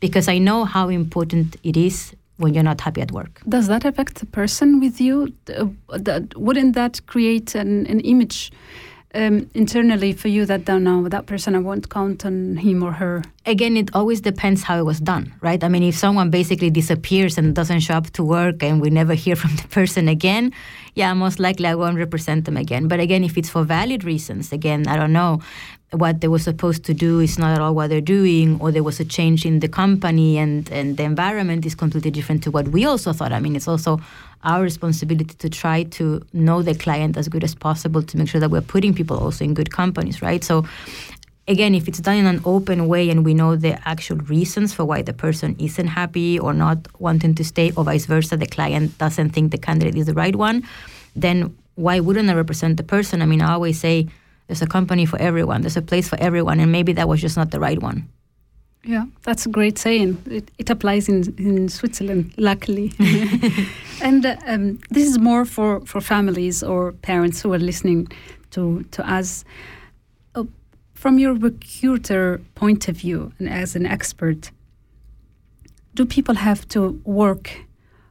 [0.00, 3.40] because I know how important it is when you're not happy at work.
[3.48, 5.32] Does that affect the person with you?
[5.48, 5.66] Uh,
[5.98, 8.50] that, wouldn't that create an, an image
[9.14, 11.54] um, internally for you that don't know that person?
[11.54, 13.22] I won't count on him or her.
[13.46, 15.62] again, it always depends how it was done, right?
[15.62, 19.14] I mean, if someone basically disappears and doesn't show up to work and we never
[19.24, 20.52] hear from the person again,
[20.94, 22.88] yeah, most likely I won't represent them again.
[22.88, 25.40] But again, if it's for valid reasons, again, I don't know,
[25.90, 28.82] what they were supposed to do is not at all what they're doing, or there
[28.82, 32.68] was a change in the company and, and the environment is completely different to what
[32.68, 33.32] we also thought.
[33.32, 34.00] I mean, it's also
[34.44, 38.40] our responsibility to try to know the client as good as possible to make sure
[38.40, 40.44] that we're putting people also in good companies, right?
[40.44, 40.64] So
[41.48, 44.84] again, if it's done in an open way and we know the actual reasons for
[44.84, 48.96] why the person isn't happy or not wanting to stay, or vice versa, the client
[48.98, 50.62] doesn't think the candidate is the right one,
[51.16, 53.20] then why wouldn't I represent the person?
[53.22, 54.08] I mean, I always say
[54.46, 57.36] there's a company for everyone, there's a place for everyone, and maybe that was just
[57.36, 58.08] not the right one.
[58.86, 60.22] Yeah, that's a great saying.
[60.26, 62.92] It, it applies in, in Switzerland, luckily.
[64.02, 68.08] and uh, um, this is more for, for families or parents who are listening
[68.50, 69.44] to, to us.
[70.34, 70.44] Uh,
[70.92, 74.50] from your recruiter point of view and as an expert,
[75.94, 77.64] do people have to work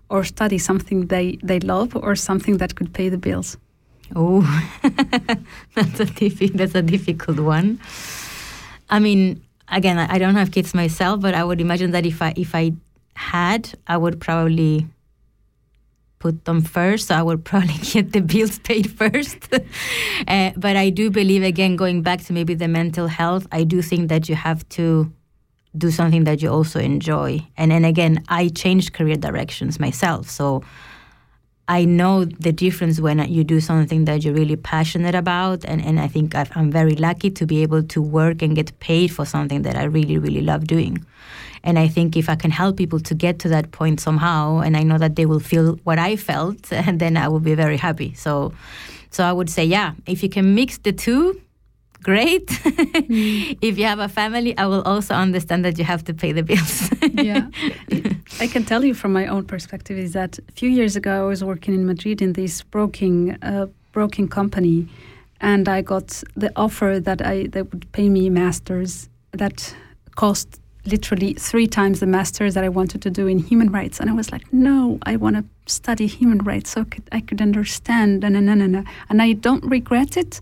[0.10, 3.58] or study something they, they love or something that could pay the bills?
[4.16, 4.42] Oh,
[5.76, 7.80] that's a diffi- that's a difficult one.
[8.90, 12.34] I mean, again, I don't have kids myself, but I would imagine that if I
[12.36, 12.74] if I
[13.16, 14.88] had, I would probably
[16.20, 17.08] put them first.
[17.08, 19.38] So I would probably get the bills paid first.
[20.28, 23.82] uh, but I do believe, again, going back to maybe the mental health, I do
[23.82, 25.12] think that you have to
[25.76, 27.46] do something that you also enjoy.
[27.58, 30.64] And then again, I changed career directions myself, so.
[31.68, 35.98] I know the difference when you do something that you're really passionate about, and, and
[35.98, 39.26] I think I've, I'm very lucky to be able to work and get paid for
[39.26, 41.06] something that I really, really love doing.
[41.64, 44.76] And I think if I can help people to get to that point somehow, and
[44.76, 47.78] I know that they will feel what I felt, and then I will be very
[47.78, 48.14] happy.
[48.14, 48.54] So,
[49.10, 51.42] so I would say, yeah, if you can mix the two,
[52.04, 52.46] great.
[53.62, 56.44] if you have a family, I will also understand that you have to pay the
[56.44, 56.90] bills.
[57.14, 57.48] yeah.
[58.40, 61.28] I can tell you from my own perspective is that a few years ago I
[61.28, 64.88] was working in Madrid in this broking uh, broking company,
[65.40, 69.76] and I got the offer that I they would pay me masters that
[70.16, 74.10] cost literally three times the masters that I wanted to do in human rights, and
[74.10, 77.42] I was like, no, I want to study human rights so I could, I could
[77.42, 80.42] understand, and and and and, and I don't regret it.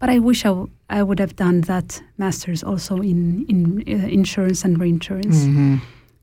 [0.00, 4.08] But I wish I, w- I would have done that masters also in in uh,
[4.08, 5.76] insurance and reinsurance Mm-hmm.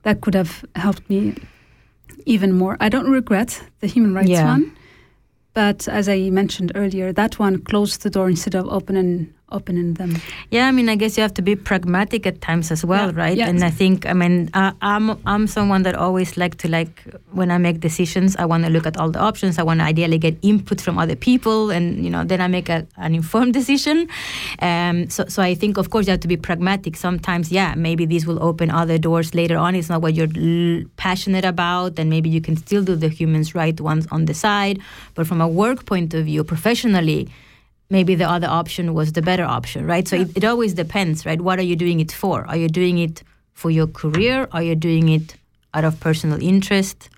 [0.03, 1.33] that could have helped me
[2.25, 2.75] even more.
[2.85, 4.51] I don't regret the human rights Yeah.
[4.53, 4.71] one,
[5.53, 10.15] but as I mentioned earlier, that one closed the door instead of opening opening them.
[10.51, 13.21] Yeah, I mean, I guess you have to be pragmatic at times as well, Yeah,
[13.23, 13.37] right?
[13.37, 13.47] yeah.
[13.47, 17.49] And I think, I mean, I, I'm I'm someone that always like to like when
[17.51, 19.57] I make decisions, I want to look at all the options.
[19.57, 22.67] I want to ideally get input from other people, and you know, then I make
[22.69, 24.07] a, an informed decision.
[24.59, 26.97] Um, so, so I think, of course, you have to be pragmatic.
[26.97, 29.75] Sometimes, yeah, maybe this will open other doors later on.
[29.75, 33.55] It's not what you're l- passionate about, and maybe you can still do the humans
[33.55, 34.79] right ones on the side.
[35.15, 37.29] But from a work point of view, professionally
[37.89, 40.07] maybe the other option was the better option, right?
[40.07, 41.39] So it, it always depends, right?
[41.39, 42.45] What are you doing it for?
[42.47, 43.23] Are you doing it
[43.53, 44.47] for your career?
[44.51, 45.35] Are you doing it
[45.73, 47.09] out of personal interest?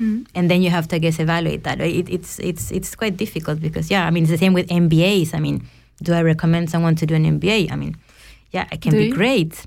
[0.00, 0.24] Mm-hmm.
[0.34, 1.78] And then you have to, I guess, evaluate that.
[1.80, 1.94] right?
[1.94, 5.34] It, it's it's it's quite difficult because, yeah, I mean, it's the same with MBAs.
[5.34, 5.66] I mean,
[6.02, 7.72] do I recommend someone to do an MBA?
[7.72, 7.96] I mean,
[8.52, 9.14] yeah, it can Do be you?
[9.14, 9.66] great,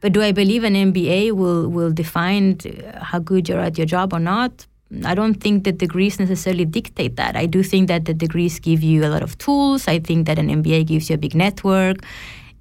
[0.00, 2.58] but do I believe an MBA will will define
[3.00, 4.66] how good you're at your job or not?
[5.04, 7.36] I don't think that degrees necessarily dictate that.
[7.36, 9.88] I do think that the degrees give you a lot of tools.
[9.88, 11.98] I think that an MBA gives you a big network.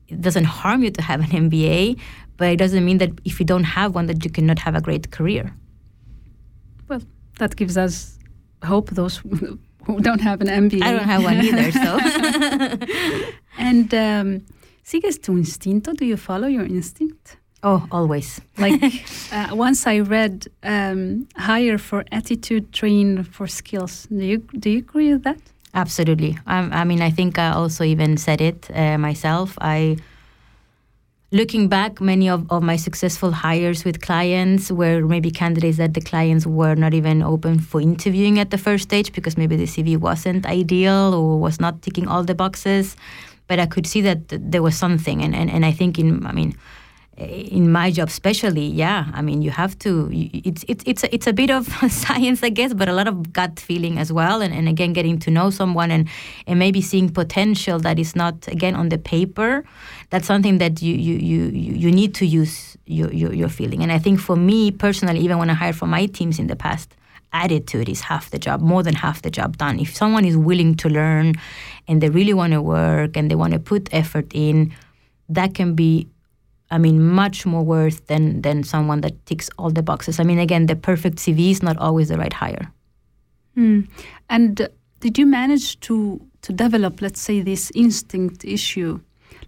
[0.08, 2.00] It doesn't harm you to have an MBA,
[2.38, 4.82] but it doesn't mean that if you don't have one that you cannot have a
[4.82, 5.54] great career.
[6.88, 7.02] Well,
[7.40, 8.18] that gives us
[8.64, 8.92] hope.
[8.92, 10.84] Those who who don't have an MBA.
[10.84, 12.00] I don't have one either, so
[13.58, 14.46] And um,
[14.84, 15.94] sigues tu instinto?
[15.94, 17.41] Do you follow your instinct?
[17.64, 18.42] Oh, always.
[18.58, 18.82] Like
[19.32, 24.08] uh, once I read um, hire for attitude, train for skills.
[24.10, 25.40] Do you do you agree with that?
[25.74, 26.38] Absolutely.
[26.48, 29.58] Um, I mean, I think I also even said it uh, myself.
[29.62, 29.98] I,
[31.32, 36.02] looking back, many of, of my successful hires with clients were maybe candidates that the
[36.02, 39.98] clients were not even open for interviewing at the first stage because maybe the CV
[39.98, 42.98] wasn't ideal or was not ticking all the boxes.
[43.48, 46.26] But I could see that th- there was something, and, and, and I think in,
[46.26, 46.56] I mean,
[47.18, 49.06] in my job especially yeah.
[49.14, 52.50] I mean you have to it's it's it's a, it's a bit of science i
[52.50, 55.50] guess but a lot of gut feeling as well and, and again getting to know
[55.50, 56.08] someone and
[56.48, 59.64] and maybe seeing potential that is not again on the paper.
[60.10, 63.84] That's something that you you you you need to use your, your your feeling.
[63.84, 66.56] And i think for me personally even when i hired for my teams in the
[66.56, 66.96] past
[67.34, 69.80] attitude is half the job, more than half the job done.
[69.80, 71.36] If someone is willing to learn
[71.88, 74.74] and they really want to work and they want to put effort in,
[75.30, 76.10] that can be,
[76.72, 80.20] I mean, much more worth than than someone that ticks all the boxes.
[80.20, 82.72] I mean, again, the perfect CV is not always the right hire.
[83.56, 83.82] Hmm.
[84.30, 84.68] And uh,
[85.00, 89.00] did you manage to to develop, let's say, this instinct issue?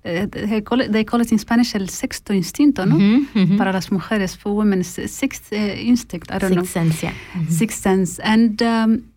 [0.06, 2.98] eh, they, call it, they call it in Spanish el sexto instinto, ¿no?
[2.98, 3.58] Mhm, mhm.
[3.58, 6.32] Para las mujeres, for women, sixth uh, instinct.
[6.32, 6.64] I don't know.
[6.64, 7.14] Sixth sense, yeah.
[7.34, 7.50] Mhm.
[7.52, 8.20] Sixth sense.
[8.20, 9.12] And um,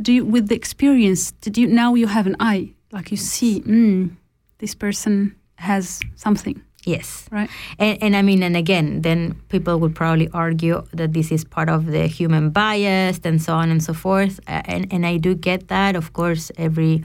[0.00, 3.60] do you, with the experience, did you now you have an eye, like you see,
[3.60, 4.10] mm,
[4.58, 7.26] this person has something, Yes.
[7.32, 7.50] right?
[7.80, 11.68] And, and I mean, and again, then people would probably argue that this is part
[11.68, 14.38] of the human bias and so on and so forth.
[14.46, 15.96] And, and I do get that.
[15.96, 17.04] Of course, every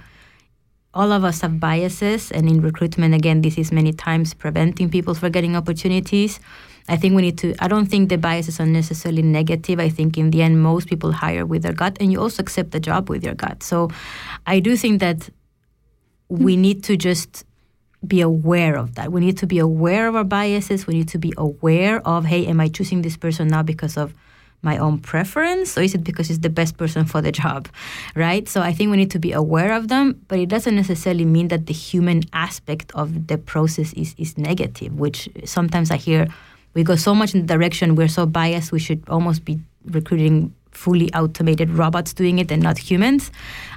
[0.93, 5.13] all of us have biases, and in recruitment, again, this is many times preventing people
[5.13, 6.37] from getting opportunities.
[6.89, 7.55] I think we need to.
[7.59, 9.79] I don't think the biases are necessarily negative.
[9.79, 12.71] I think in the end, most people hire with their gut, and you also accept
[12.71, 13.63] the job with your gut.
[13.63, 13.89] So,
[14.45, 15.29] I do think that
[16.27, 17.45] we need to just
[18.05, 19.11] be aware of that.
[19.11, 20.87] We need to be aware of our biases.
[20.87, 24.13] We need to be aware of, hey, am I choosing this person now because of
[24.63, 27.67] my own preference or is it because it's the best person for the job?
[28.15, 28.47] Right?
[28.47, 31.47] So I think we need to be aware of them, but it doesn't necessarily mean
[31.49, 36.27] that the human aspect of the process is, is negative, which sometimes I hear
[36.73, 40.53] we go so much in the direction we're so biased we should almost be recruiting
[40.71, 43.31] fully automated robots doing it and not humans.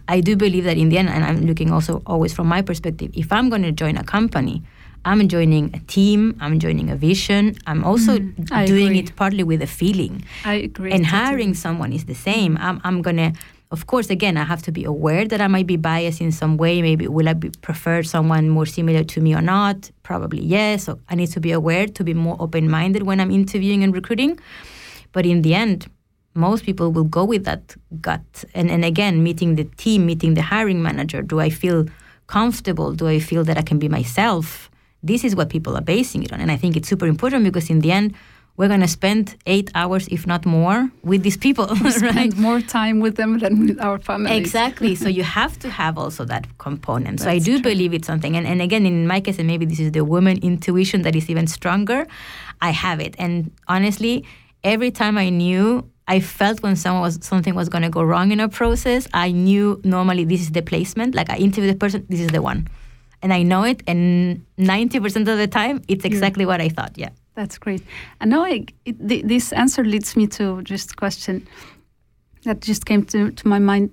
[0.08, 3.10] I do believe that in the end, and I'm looking also always from my perspective,
[3.14, 4.62] if I'm going to join a company,
[5.04, 8.54] I'm joining a team, I'm joining a vision, I'm also mm-hmm.
[8.54, 9.00] I doing agree.
[9.00, 10.24] it partly with a feeling.
[10.44, 10.92] I agree.
[10.92, 12.56] And hiring someone is the same.
[12.58, 13.32] I'm, I'm going to,
[13.70, 16.56] of course, again, I have to be aware that I might be biased in some
[16.56, 16.80] way.
[16.80, 19.90] Maybe will I be, prefer someone more similar to me or not?
[20.04, 20.84] Probably yes.
[20.84, 23.92] So I need to be aware to be more open minded when I'm interviewing and
[23.94, 24.38] recruiting.
[25.12, 25.86] But in the end,
[26.34, 28.44] most people will go with that gut.
[28.54, 31.22] And, and again, meeting the team, meeting the hiring manager.
[31.22, 31.86] Do I feel
[32.26, 32.92] comfortable?
[32.92, 34.70] Do I feel that I can be myself?
[35.02, 36.40] This is what people are basing it on.
[36.40, 38.14] And I think it's super important because in the end,
[38.56, 41.92] we're going to spend eight hours, if not more, with these people, right?
[41.92, 44.36] spend more time with them than with our family.
[44.36, 44.94] Exactly.
[44.94, 47.20] so you have to have also that component.
[47.20, 47.62] So I do true.
[47.62, 48.36] believe it's something.
[48.36, 51.28] And, and again, in my case, and maybe this is the woman intuition that is
[51.28, 52.06] even stronger,
[52.60, 53.16] I have it.
[53.18, 54.24] And honestly,
[54.62, 58.30] every time I knew, I felt when someone was something was going to go wrong
[58.30, 61.14] in a process, I knew normally this is the placement.
[61.14, 62.68] Like I interview the person, this is the one.
[63.22, 63.82] And I know it.
[63.86, 66.92] And 90% of the time, it's exactly what I thought.
[66.96, 67.08] Yeah.
[67.34, 67.82] That's great.
[68.20, 71.48] And now I, it, th- this answer leads me to just a question
[72.44, 73.90] that just came to, to my mind.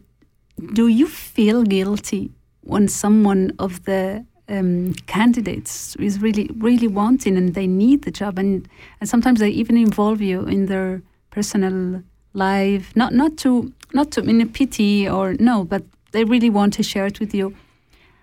[0.74, 2.32] Do you feel guilty
[2.62, 8.38] when someone of the um, candidates is really, really wanting and they need the job,
[8.38, 8.68] and
[9.00, 11.02] and sometimes they even involve you in their
[11.32, 12.04] personal
[12.34, 16.74] life, not not to not to in a pity or no, but they really want
[16.74, 17.56] to share it with you.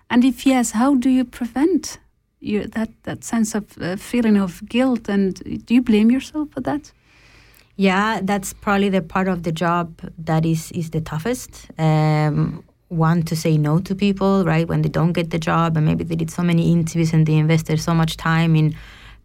[0.09, 1.99] And if yes, how do you prevent
[2.41, 5.09] that that sense of uh, feeling of guilt?
[5.09, 6.91] And do you blame yourself for that?
[7.75, 11.67] Yeah, that's probably the part of the job that is is the toughest.
[11.77, 14.67] Um, one to say no to people, right?
[14.67, 17.35] When they don't get the job, and maybe they did so many interviews and they
[17.35, 18.75] invested so much time in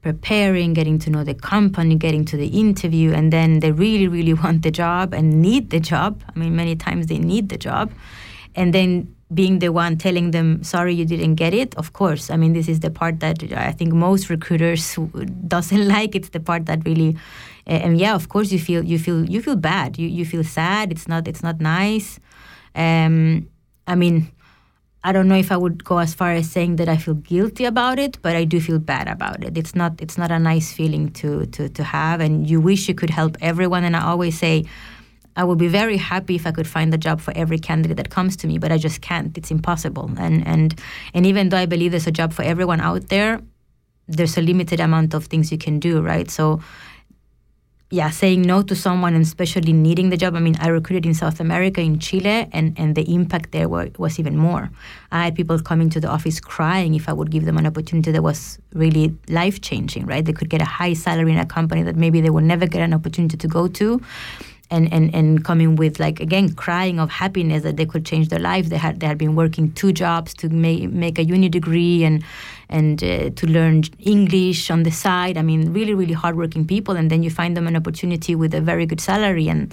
[0.05, 4.35] preparing, getting to know the company, getting to the interview, and then they really, really
[4.43, 6.23] want the job and need the job.
[6.29, 7.91] I mean, many times they need the job,
[8.55, 12.37] and then being the one telling them, "Sorry, you didn't get it." Of course, I
[12.37, 14.85] mean, this is the part that I think most recruiters
[15.49, 16.15] doesn't like.
[16.15, 17.17] It's the part that really,
[17.67, 19.99] and yeah, of course, you feel you feel you feel bad.
[19.99, 20.93] You you feel sad.
[20.93, 22.21] It's not it's not nice.
[22.75, 23.49] Um,
[23.87, 24.17] I mean,
[25.07, 27.67] I don't know if I would go as far as saying that I feel guilty
[27.67, 29.59] about it, but I do feel bad about it.
[29.59, 32.95] It's not it's not a nice feeling to to to have, and you wish you
[32.95, 33.85] could help everyone.
[33.85, 34.65] And I always say,
[35.37, 38.09] I would be very happy if I could find a job for every candidate that
[38.09, 39.37] comes to me, but I just can't.
[39.37, 40.11] It's impossible.
[40.17, 40.81] And and
[41.13, 43.43] and even though I believe there's a job for everyone out there,
[44.09, 46.31] there's a limited amount of things you can do, right?
[46.31, 46.61] So
[47.95, 50.35] yeah, saying no to someone and especially needing the job.
[50.35, 53.89] I mean, I recruited in South America, in Chile, and, and the impact there were,
[53.99, 54.69] was even more.
[55.13, 58.11] I had people coming to the office crying if I would give them an opportunity
[58.11, 60.25] that was really life changing, right?
[60.25, 62.83] They could get a high salary in a company that maybe they would never get
[62.83, 64.01] an opportunity to go to.
[64.71, 68.41] And, and, and coming with like again crying of happiness that they could change their
[68.41, 68.71] life.
[68.71, 72.25] They had they had been working two jobs to make make a uni degree and
[72.71, 75.37] and uh, to learn English on the side.
[75.37, 76.97] I mean really really hardworking people.
[76.97, 79.73] And then you find them an opportunity with a very good salary and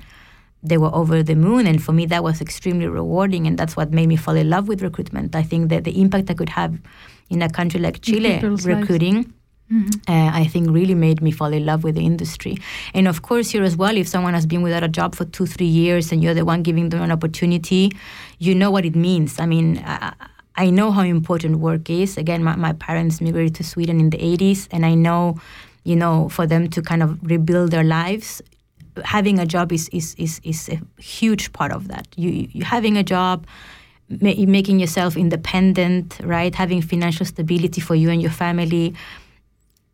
[0.61, 1.67] they were over the moon.
[1.67, 3.47] And for me that was extremely rewarding.
[3.47, 5.35] And that's what made me fall in love with recruitment.
[5.35, 6.77] I think that the impact I could have
[7.29, 9.27] in a country like Chile recruiting lives.
[9.71, 12.57] Recruiting uh, I think really made me fall in love with the industry.
[12.93, 15.45] And of course, here as well, if someone has been without a job for two,
[15.45, 17.91] three years and you're the one giving them an opportunity,
[18.39, 19.39] you know what it means.
[19.39, 20.13] I mean, I,
[20.55, 22.17] I know how important work is.
[22.17, 25.39] Again, my, my parents migrated to Sweden in the 80s, and I know,
[25.83, 28.41] you know, for them to kind of rebuild their lives,
[29.05, 32.07] having a job is, is, is, is a huge part of that.
[32.17, 33.47] You, you having a job,
[34.09, 36.53] ma- making yourself independent, right?
[36.53, 38.93] Having financial stability for you and your family.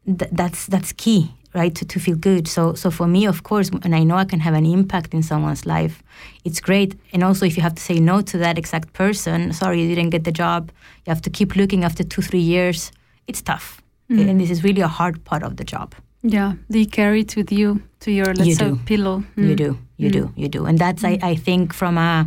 [0.07, 1.75] Th- that's that's key, right?
[1.75, 2.47] To, to feel good.
[2.47, 5.21] So so for me, of course, and I know I can have an impact in
[5.23, 6.01] someone's life.
[6.45, 6.95] It's great.
[7.13, 10.11] And also, if you have to say no to that exact person, sorry, you didn't
[10.11, 10.71] get the job.
[11.05, 12.91] You have to keep looking after two three years.
[13.27, 15.93] It's tough, and this is really a hard part of the job.
[16.23, 18.79] Yeah, do you carry it with you to your let's You say do.
[18.85, 19.23] pillow?
[19.35, 19.57] You Mm.
[19.57, 22.25] do, you do, you do, and that's I, I think from a,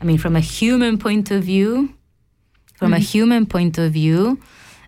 [0.00, 1.88] I mean from a human point of view,
[2.78, 4.38] from a human point of view,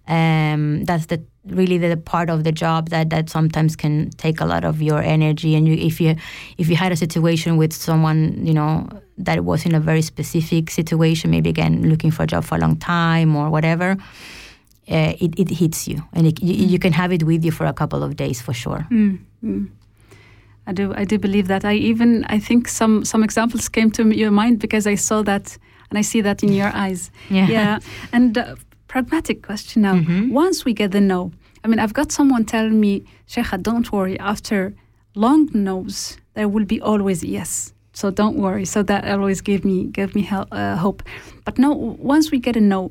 [0.09, 4.45] um, that's the really the part of the job that that sometimes can take a
[4.45, 5.55] lot of your energy.
[5.55, 6.17] And you, if you
[6.59, 8.89] if you had a situation with someone, you know
[9.19, 12.59] that was in a very specific situation, maybe again looking for a job for a
[12.59, 13.97] long time or whatever.
[14.91, 17.65] Uh, it, it hits you, and it, you, you can have it with you for
[17.65, 18.87] a couple of days for sure.
[18.91, 19.69] Mm, mm.
[20.67, 20.95] I do.
[20.95, 21.65] I do believe that.
[21.65, 22.25] I even.
[22.29, 25.57] I think some some examples came to your mind because I saw that
[25.91, 27.11] and I see that in your eyes.
[27.31, 27.49] Yeah.
[27.49, 27.79] Yeah.
[28.13, 28.57] And uh,
[28.95, 29.95] pragmatic question now.
[29.97, 30.31] Mhm.
[30.45, 31.21] Once we get the no,
[31.65, 32.93] I mean, I've got someone telling me,
[33.27, 34.17] Cheija, don't worry.
[34.21, 34.59] After
[35.15, 37.73] long no's, there will be always yes.
[37.93, 38.65] So don't worry.
[38.65, 41.03] So that always gave me gave me hel- uh, hope.
[41.45, 41.71] But no,
[42.15, 42.91] once we get a no,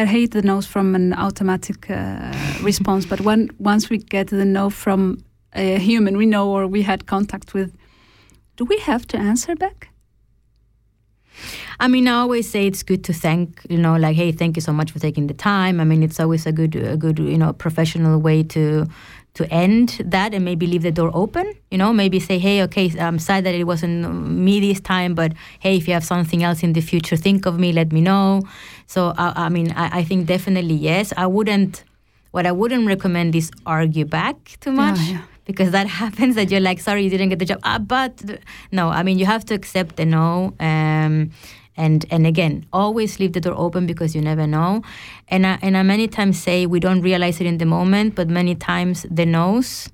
[0.00, 2.32] I hate the no's from an automatic uh,
[2.68, 3.08] response.
[3.08, 5.16] But when once we get the no from
[5.54, 7.70] a human we know or we had contact with,
[8.56, 9.88] do we have to answer back?
[11.80, 14.62] I mean, I always say it's good to thank, you know, like, hey, thank you
[14.62, 15.80] so much for taking the time.
[15.80, 18.86] I mean, it's always a good, a good, you know, professional way to
[19.34, 21.50] to end that and maybe leave the door open.
[21.70, 25.32] You know, maybe say, hey, okay, I'm sad that it wasn't me this time, but
[25.60, 28.42] hey, if you have something else in the future, think of me, let me know.
[28.86, 31.12] So, I, I mean, I, I think definitely yes.
[31.16, 31.84] I wouldn't.
[32.32, 35.20] What I wouldn't recommend is argue back too oh, much yeah.
[35.52, 37.60] Because that happens that you're like, sorry, you didn't get the job.
[37.62, 38.22] Ah, but
[38.70, 40.54] no, I mean, you have to accept the no.
[40.60, 41.30] Um,
[41.76, 44.82] and and again, always leave the door open because you never know.
[45.28, 48.28] And I, and I many times say we don't realize it in the moment, but
[48.28, 49.88] many times the no's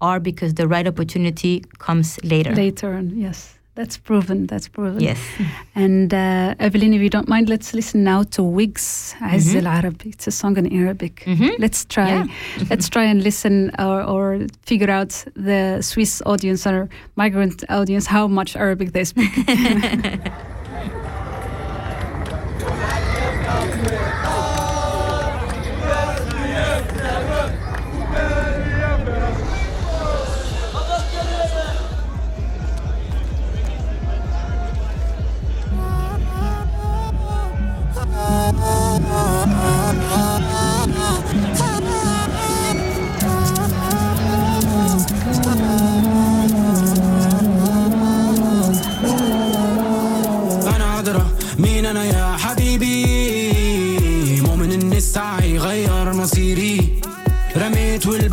[0.00, 2.52] are because the right opportunity comes later.
[2.52, 3.56] Later yes.
[3.74, 4.46] That's proven.
[4.46, 5.00] That's proven.
[5.00, 5.18] Yes.
[5.74, 10.10] And uh, Evelyn, if you don't mind, let's listen now to Wegz Azz al Arabi.
[10.10, 11.24] It's a song in Arabic.
[11.26, 11.58] Mhm.
[11.58, 12.08] Let's try.
[12.08, 12.26] Yeah.
[12.70, 18.28] let's try and listen or, or figure out the Swiss audience or migrant audience how
[18.28, 19.30] much Arabic they speak.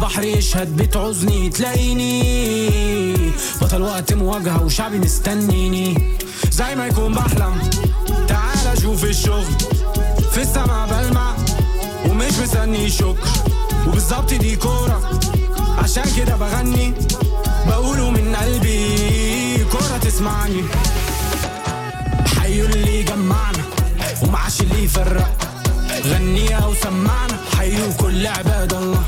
[0.09, 3.31] رميت والبحر يشهد بتعوزني تلاقيني.
[3.61, 6.17] بطل وقت مواجهة وشعبي مستنيني.
[6.51, 7.69] زي ما يكون بحلم.
[8.27, 9.45] تعال شوف الشغل
[10.31, 11.35] في السما بلمع
[12.09, 13.27] ومش مستني شكر.
[13.87, 15.19] وبالظبط دي كورة.
[15.77, 16.93] عشان كده بغني.
[17.67, 20.63] بقوله من قلبي كورة تسمعني.
[22.39, 23.63] حيوا اللي جمعنا.
[24.23, 25.37] ومعاش اللي يفرق
[26.05, 27.37] غنيها وسمعنا.
[27.57, 29.03] حيوا كل عباد الله.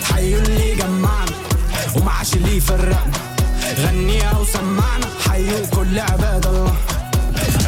[0.00, 1.32] حيوا اللي جمعنا
[1.96, 3.12] ومعاش اللي يفرقنا
[3.78, 6.74] غنيها وسمعنا حيوا كل عباد الله.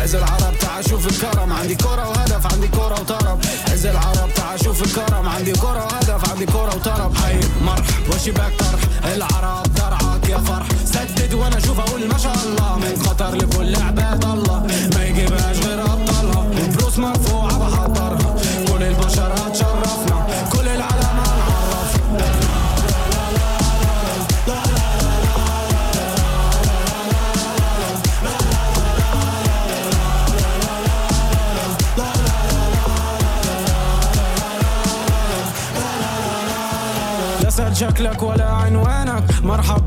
[0.03, 3.41] عز العرب تعال شوف الكرم عندي كرة وهدف عندي كرة وطرب.
[3.73, 7.17] عز العرب تعال شوف الكرم عندي كرة وهدف عندي كرة وطرب.
[7.17, 8.81] حي مرح وشباك طرح
[9.15, 9.64] العرب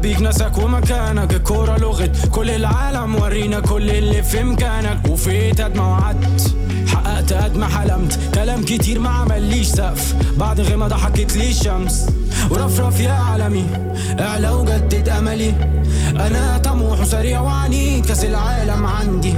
[0.02, 1.34] بيك ناسك ومكانك.
[1.34, 6.56] الكورة لغة كل العالم ورينا كل اللي في امكانك وفيت قد ما وعدت.
[6.88, 8.20] حققت قد ما حلمت.
[8.34, 10.16] كلام كتير ما عمليش سقف.
[10.38, 12.06] بعد غيما ضحكت لي الشمس.
[12.50, 13.66] ورفرف يا عالمي.
[14.20, 15.54] أعلى وجدد أملي.
[16.10, 18.06] أنا طموح وسريع وعنيد.
[18.06, 19.34] كأس العالم عندي.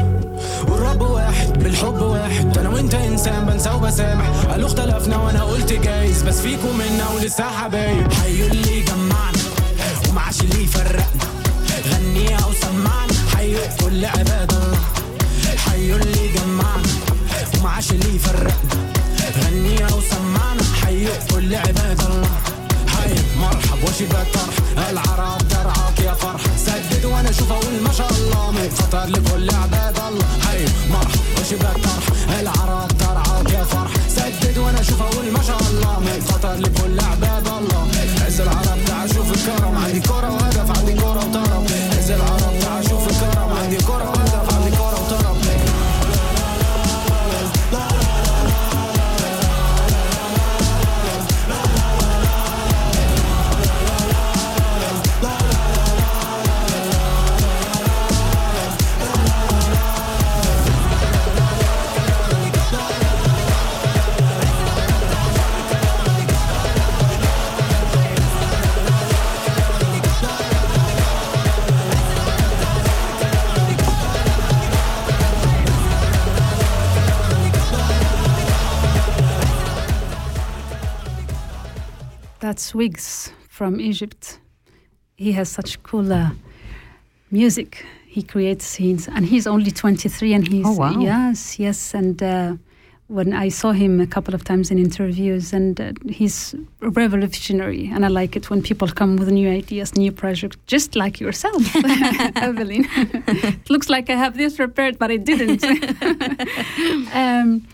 [0.67, 1.63] والرب واحد.
[1.63, 2.57] بالحب واحد.
[2.57, 3.45] أنا وأنت إنسان.
[3.45, 4.29] بنسى وبسامح.
[4.49, 6.23] قالوا اختلفنا وأنا قلت جايز.
[6.23, 8.13] بس فيكم منا ولسه حبايب.
[8.13, 9.38] حيوا اللي جمعنا.
[10.09, 11.27] ومعاش اللي يفرقنا
[11.91, 14.79] غنيها وسمعنا حيوا كل عباد الله.
[15.57, 16.89] حيوا اللي جمعنا
[17.79, 18.75] عاش اللي يفرقنا
[19.43, 22.29] غنينا وسمعنا حي كل عباد الله.
[22.87, 26.41] حي مرحب وشبه طرح العرب درعاك يا فرح.
[26.65, 28.51] سدد وأنا أشوف أقول ما شاء الله.
[28.51, 30.27] من خطر لكل عباد الله.
[30.47, 32.05] حي مرحب وشبه طرح
[32.39, 33.91] العرب درعاك يا فرح.
[34.07, 35.99] سدد وأنا أشوف أقول ما شاء الله.
[35.99, 37.87] من خطر لكل عباد الله.
[82.59, 84.37] That's Wegz from Egypt.
[85.15, 86.31] He has such cool uh,
[87.31, 87.85] music.
[88.05, 90.99] He creates scenes, and he's only 23, and he's Oh, wow.
[90.99, 91.93] yes, yes.
[91.93, 92.57] And uh,
[93.07, 98.03] when I saw him a couple of times in interviews, and uh, he's revolutionary, and
[98.03, 101.63] I like it when people come with new ideas, new projects, just like yourself,
[102.35, 102.85] Evelyn.
[102.93, 105.63] it looks like I have this prepared, but I didn't.
[107.15, 107.65] um,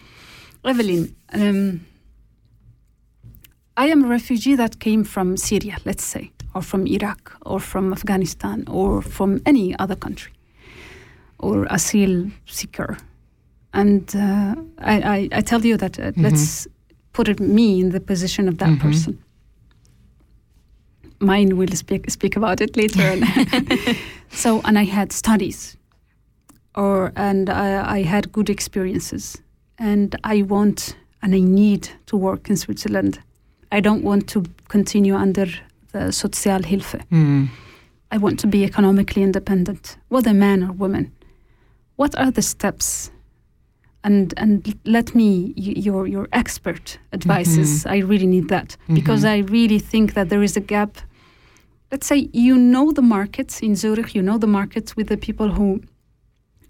[0.63, 1.15] Evelyn.
[1.33, 1.81] Um,
[3.77, 7.91] I am a refugee that came from Syria, let's say, or from Iraq, or from
[7.91, 10.31] Afghanistan, or from any other country,
[11.39, 12.97] or asylum seeker.
[13.73, 16.67] And uh, I, I, I tell you that uh, let's
[17.11, 18.79] put it, me in the position of that Mhm.
[18.79, 19.17] person.
[21.19, 23.17] Mine will speak speak about it later.
[24.29, 25.77] so, and I had studies,
[26.75, 29.41] or and I, I had good experiences,
[29.77, 33.19] and I want and I need to work in Switzerland.
[33.71, 35.45] I don't want to continue under
[35.91, 37.01] the Sozialhilfe.
[37.11, 37.47] Mm.
[38.11, 41.11] I want to be economically independent, whether man or woman.
[41.95, 43.11] What are the steps?
[44.03, 47.85] And and let me your your expert advices.
[47.85, 50.97] I really need that because I really think that there is a gap.
[51.91, 55.49] Let's say you know the markets in Zurich, you know the markets with the people
[55.49, 55.81] who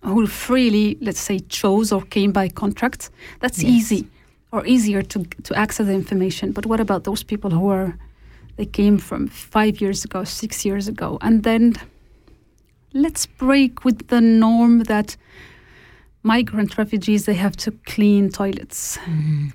[0.01, 3.09] who freely, let's say, chose or came by contract.
[3.39, 3.71] That's Yes.
[3.71, 4.07] easy
[4.55, 6.51] or easier to to access the information.
[6.53, 7.93] But what about those people who are
[8.57, 11.73] they came from five years ago, six years ago, and then
[12.93, 15.17] let's break with the norm that
[16.23, 18.97] migrant refugees they have to clean toilets.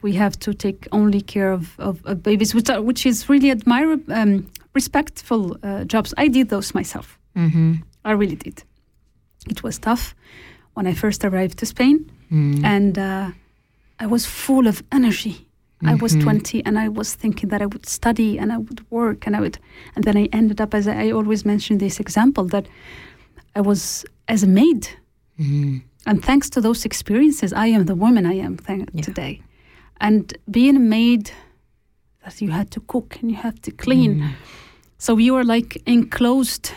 [0.03, 3.51] We have to take only care of, of, of babies, which are, which is really
[3.51, 6.15] admirable, um, respectful uh, jobs.
[6.19, 7.19] I did those myself.
[7.35, 7.73] Mm-hmm.
[8.05, 8.63] I really did.
[9.49, 10.15] It was tough
[10.75, 11.99] when I first arrived to Spain,
[12.33, 12.65] Mm.
[12.65, 13.31] and uh,
[14.01, 15.47] I was full of energy.
[15.83, 16.23] I was Mhm.
[16.23, 19.41] 20 and I was thinking that I would study and I would work and I
[19.41, 19.59] would,
[19.95, 22.67] and then I ended up, as I, always mention this example, that
[23.57, 24.89] I was as a maid.
[25.39, 25.83] Mm.
[26.07, 29.03] And thanks to those experiences, I am the woman I am th- Yeah.
[29.03, 29.41] today.
[30.01, 31.31] And being a maid,
[32.25, 34.21] that you had to cook and you had to clean.
[34.21, 34.31] Mm.
[34.99, 36.73] So you are like enclosed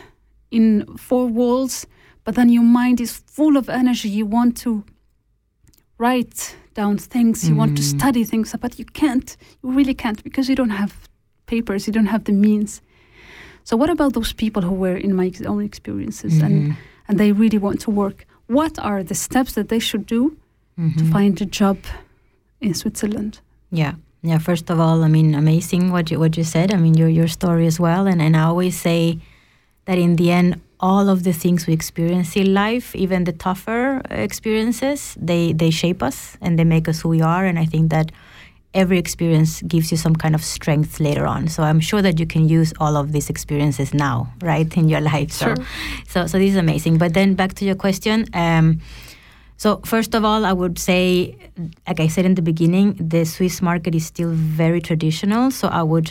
[0.49, 1.85] in four walls,
[2.23, 4.07] but then your mind is full of energy.
[4.09, 4.83] You want to
[5.97, 7.99] write down things, you want to Mm.
[7.99, 9.37] study things, but you can't.
[9.63, 10.91] You really can't because you don't have
[11.45, 12.81] papers, you don't have the means.
[13.63, 16.75] So what about those people who were in my ex- own experiences and, Mhm.
[17.07, 18.25] and they really want to work?
[18.47, 20.35] What are the steps that they should do
[20.77, 21.11] to Mhm.
[21.11, 21.77] find a job
[22.59, 23.39] in Switzerland?
[23.71, 23.93] Yeah.
[24.21, 24.39] Yeah.
[24.39, 26.73] First of all, I mean, amazing what you what you said.
[26.73, 28.07] I mean, your your story as well.
[28.07, 29.17] And and I always say
[29.85, 34.01] that in the end, all of the things we experience in life, even the tougher
[34.11, 37.45] experiences, they they shape us and they make us who we are.
[37.49, 38.11] And I think that
[38.73, 41.47] every experience gives you some kind of strength later on.
[41.47, 45.01] So I'm sure that you can use all of these experiences now, right, in your
[45.13, 45.31] life.
[45.31, 45.57] So, Sure.
[46.13, 46.97] so, so this is amazing.
[46.97, 48.25] But then back to your question.
[48.33, 48.79] Um,
[49.57, 51.35] so first of all, I would say,
[51.87, 55.51] like I said in the beginning, the Swiss market is still very traditional.
[55.51, 56.09] So I would,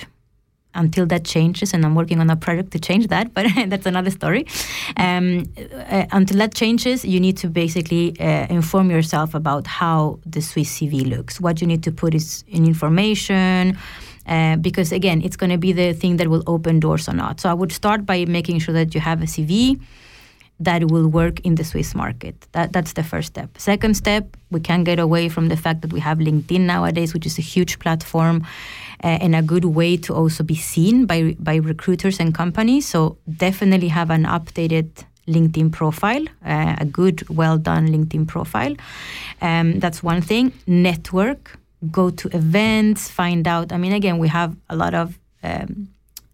[0.75, 4.11] until that changes, and I'm working on a project to change that, but that's another
[4.11, 4.47] story.
[4.97, 10.41] Um, uh, until that changes, you need to basically uh, inform yourself about how the
[10.41, 11.41] Swiss CV looks.
[11.41, 13.79] What you need to put is in information.
[14.25, 17.41] Uh, because again, it's going to be the thing that will open doors or not.
[17.41, 19.81] So I would start by making sure that you have a CV
[20.65, 22.35] that will work in the Swiss market.
[22.53, 23.51] That, that's the first step.
[23.59, 27.27] Second step, we can get away from the fact that we have LinkedIn nowadays, which
[27.27, 28.47] is a huge platform
[29.03, 32.89] uh, and a good way to also be seen by by recruiters and companies.
[32.89, 34.89] So definitely have an updated
[35.29, 38.75] LinkedIn profile, uh, a good, well done LinkedIn profile.
[39.41, 40.53] Um, that's one thing.
[40.67, 41.59] Network,
[41.91, 43.73] go to events, find out.
[43.73, 45.89] I mean, again, we have a lot of um,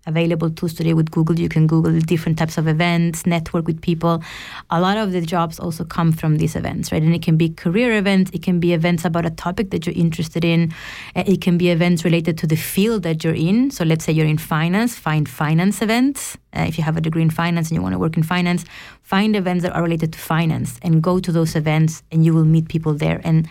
[0.08, 1.38] available tools today with Google.
[1.38, 4.22] You can Google different types of events, network with people.
[4.70, 7.02] A lot of the jobs also come from these events, right?
[7.02, 9.94] And it can be career events, it can be events about a topic that you're
[9.94, 10.74] interested in,
[11.14, 13.70] uh, it can be events related to the field that you're in.
[13.70, 16.36] So let's say you're in finance, find finance events.
[16.56, 18.64] Uh, if you have a degree in finance and you want to work in finance,
[19.02, 22.46] find events that are related to finance and go to those events and you will
[22.46, 23.20] meet people there.
[23.22, 23.46] And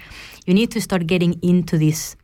[0.47, 2.15] you need to start getting into this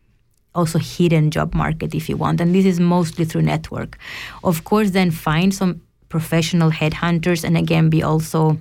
[0.56, 3.98] also hidden job market if you want and this is mostly through network.
[4.44, 8.58] Of course then find some professional headhunters and again be also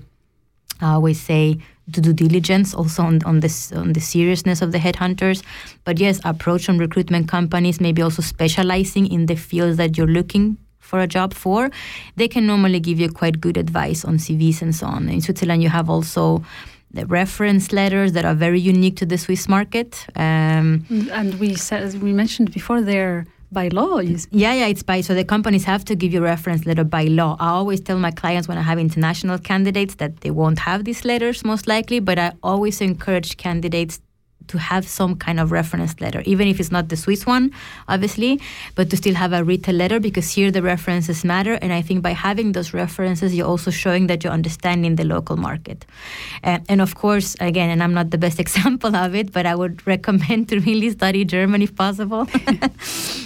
[0.81, 1.59] I always say
[1.93, 5.43] to due diligence also on, on this on the seriousness of the headhunters.
[5.85, 10.57] But yes approach some recruitment companies maybe also specializing in the fields that you're looking
[10.79, 11.71] for a job for.
[12.17, 15.09] They can normally give you quite good advice on cvs and so on.
[15.09, 16.45] In switzerland you have also
[16.95, 20.07] the reference letters that are very unique to the Swiss market.
[20.17, 23.99] Um, And we said, as we mentioned before, they're by law.
[23.99, 27.37] yeah, yeah, it's by so the companies have to give you reference letter by law.
[27.39, 31.05] I always tell my clients when I have international candidates that they won't have these
[31.05, 34.01] letters most likely, but I always encourage candidates
[34.49, 37.53] to have some kind of reference letter, even if it's not the Swiss one,
[37.89, 38.41] obviously,
[38.75, 41.55] but to still have a written letter because here the references matter.
[41.55, 45.37] And I think by having those references, you're also showing that you're understanding the local
[45.37, 45.85] market.
[46.45, 49.55] Uh, and of course, again, and I'm not the best example of it, but I
[49.55, 52.27] would recommend to really study German if possible.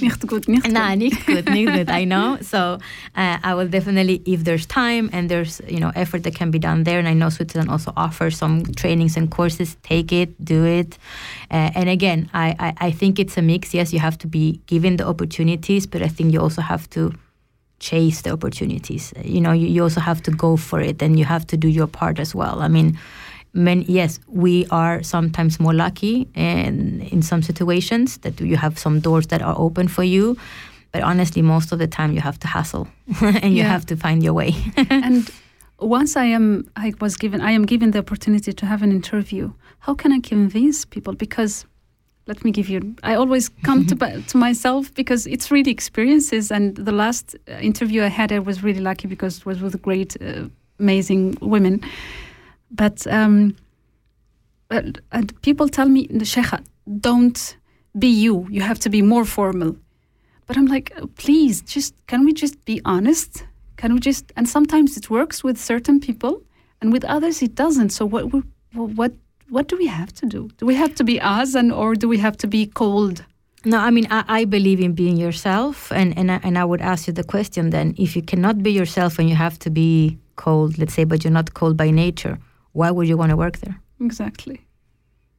[0.00, 0.98] Nicht gut, nicht Nah, gut.
[0.98, 1.90] nicht good, nicht good.
[1.90, 2.38] I know.
[2.42, 2.78] So
[3.16, 6.58] uh, I will definitely, if there's time and there's you know effort that can be
[6.58, 9.76] done there, and I know Switzerland also offers some trainings and courses.
[9.82, 10.98] Take it, do it.
[11.50, 13.72] Uh, and again, I, I I think it's a mix.
[13.74, 17.12] Yes, you have to be given the opportunities, but I think you also have to
[17.78, 19.12] chase the opportunities.
[19.24, 21.68] You know, you, you also have to go for it, and you have to do
[21.68, 22.62] your part as well.
[22.62, 22.98] I mean.
[23.52, 29.00] Men, yes, we are sometimes more lucky in, in some situations that you have some
[29.00, 30.36] doors that are open for you.
[30.92, 32.86] But honestly, most of the time you have to hustle
[33.22, 33.68] and you Yeah.
[33.72, 34.52] have to find your way.
[34.90, 35.30] and
[35.80, 39.52] once I am, I was given, I am given the opportunity to have an interview.
[39.86, 41.14] How can I convince people?
[41.14, 41.64] Because
[42.26, 42.96] let me give you.
[43.04, 46.50] I always come to to myself because it's really experiences.
[46.50, 49.80] And the last uh, interview I had, I was really lucky because it was with
[49.80, 50.48] great, uh,
[50.80, 51.82] amazing women.
[52.68, 53.54] But um,
[54.68, 55.00] but,
[55.42, 56.64] people tell me, the Cheija,
[57.00, 57.56] don't
[57.96, 58.48] be you.
[58.50, 59.76] You have to be more formal.
[60.48, 63.44] But I'm like, "Oh, please, just can we just be honest?
[63.76, 64.32] Can we just?
[64.36, 66.42] And sometimes it works with certain people,
[66.80, 67.90] and with others it doesn't.
[67.90, 68.24] So what?
[68.72, 69.12] What?
[69.48, 70.50] What do we have to do?
[70.58, 73.24] Do we have to be us, and or do we have to be cold?
[73.64, 75.90] No, I mean, I, I believe in being yourself.
[75.92, 78.70] And, and, I, and I would ask you the question then if you cannot be
[78.70, 82.38] yourself and you have to be cold, let's say, but you're not cold by nature,
[82.72, 83.80] why would you want to work there?
[84.00, 84.65] Exactly.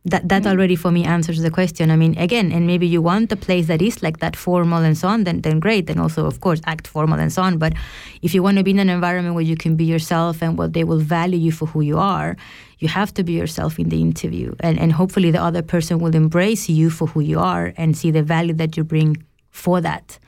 [0.08, 1.92] That, that already for me answers the question.
[1.92, 4.98] I mean, again, and maybe you want a place that is like that formal and
[4.98, 5.88] so on, then, then great.
[5.88, 7.58] Then also, of course, act formal and so on.
[7.58, 7.74] But
[8.22, 10.68] if you want to be in an environment where you can be yourself and where
[10.68, 12.38] they will value you for who you are,
[12.80, 14.56] you have to be yourself in the interview.
[14.62, 18.12] And, and hopefully the other person will embrace you for who you are and see
[18.12, 20.20] the value that you bring for that.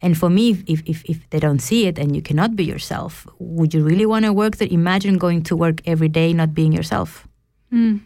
[0.00, 3.26] And for me, if, if, if they don't see it and you cannot be yourself,
[3.38, 4.68] would you really want to work there?
[4.70, 7.26] Imagine going to work every day not being yourself
[7.72, 8.00] Mm.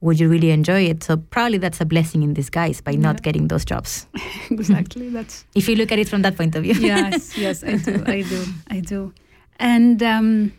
[0.00, 1.02] Would you really enjoy it?
[1.04, 3.22] So probably that's a blessing in disguise by not Yeah.
[3.22, 4.06] getting those jobs.
[4.50, 5.08] exactly.
[5.10, 6.74] That's If you look at it from that point of view.
[6.80, 9.12] yes, yes, I do, I do, I do.
[9.58, 10.52] And um,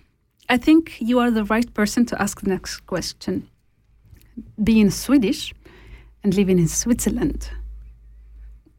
[0.50, 3.48] I think you are the right person to ask the next question.
[4.64, 5.54] Being Swedish
[6.24, 7.50] and living in Switzerland,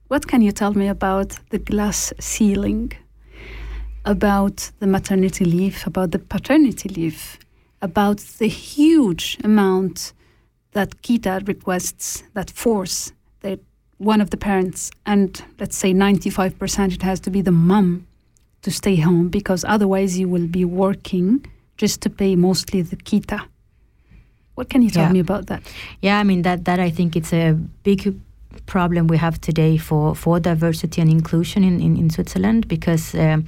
[0.09, 2.93] what can you tell me about the glass ceiling,
[4.05, 7.39] about the maternity leave, about the paternity leave,
[7.81, 10.13] about the huge amount
[10.73, 13.61] that Kita requests that force that
[13.99, 18.07] one of the parents, and let's say 95%, it has to be the mom
[18.63, 21.45] to stay home because otherwise you will be working
[21.77, 23.41] just to pay mostly the Kita.
[24.55, 25.13] What can you tell Yeah.
[25.13, 25.63] me about that?
[26.03, 27.53] Yeah, I mean that that I think it's a
[27.85, 28.15] big
[28.67, 33.45] problem we have today for for diversity and inclusion in in, in Switzerland because um,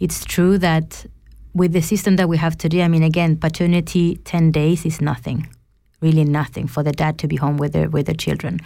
[0.00, 1.06] it's true that
[1.54, 5.48] with the system that we have today, I mean again, paternity ten days is nothing.
[6.04, 8.60] Really nothing for the dad to be home with their with their children.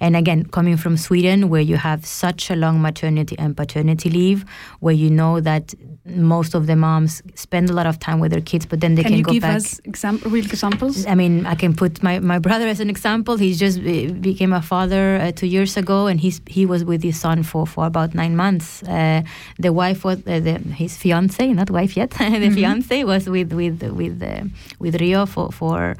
[0.00, 4.44] And again, coming from Sweden, where you have such a long maternity and paternity leave,
[4.80, 5.74] where you know that
[6.04, 9.02] most of the moms spend a lot of time with their kids, but then they
[9.02, 9.56] Can can, you go give back.
[9.56, 11.06] us exam- real examples?
[11.06, 13.36] I mean, I can put my, my brother as an example.
[13.36, 13.82] He just
[14.28, 17.66] became a father uh, two years ago, and he's he was with his son for,
[17.66, 18.82] for about nine months.
[18.82, 19.22] Uh,
[19.58, 22.10] the wife was uh, the, his fiance, not wife yet.
[22.44, 24.44] the fiance was with with with uh,
[24.78, 25.96] with Rio for for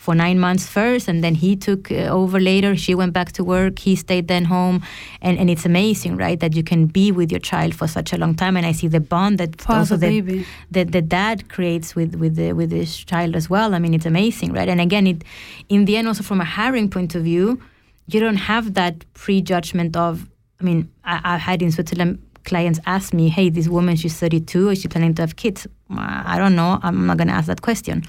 [0.00, 2.74] for nine months first, and then he took uh, over later.
[2.74, 3.78] She went back to work.
[3.78, 4.82] He stayed then home,
[5.20, 8.16] and and it's amazing, right, that you can be with your child for such a
[8.16, 8.56] long time.
[8.56, 12.14] And I see the bond that For also the the, that the dad creates with
[12.14, 13.74] with the, with his child as well.
[13.74, 14.70] I mean, it's amazing, right?
[14.70, 15.22] And again, it
[15.68, 17.60] in the end, also from a hiring point of view,
[18.06, 20.26] you don't have that prejudgment of.
[20.60, 24.70] I mean, I, I've had in Switzerland clients ask me, "Hey, this woman, she's 32.
[24.70, 25.66] Is she planning to have kids?"
[25.98, 26.78] I don't know.
[26.82, 28.04] I'm not going to ask that question.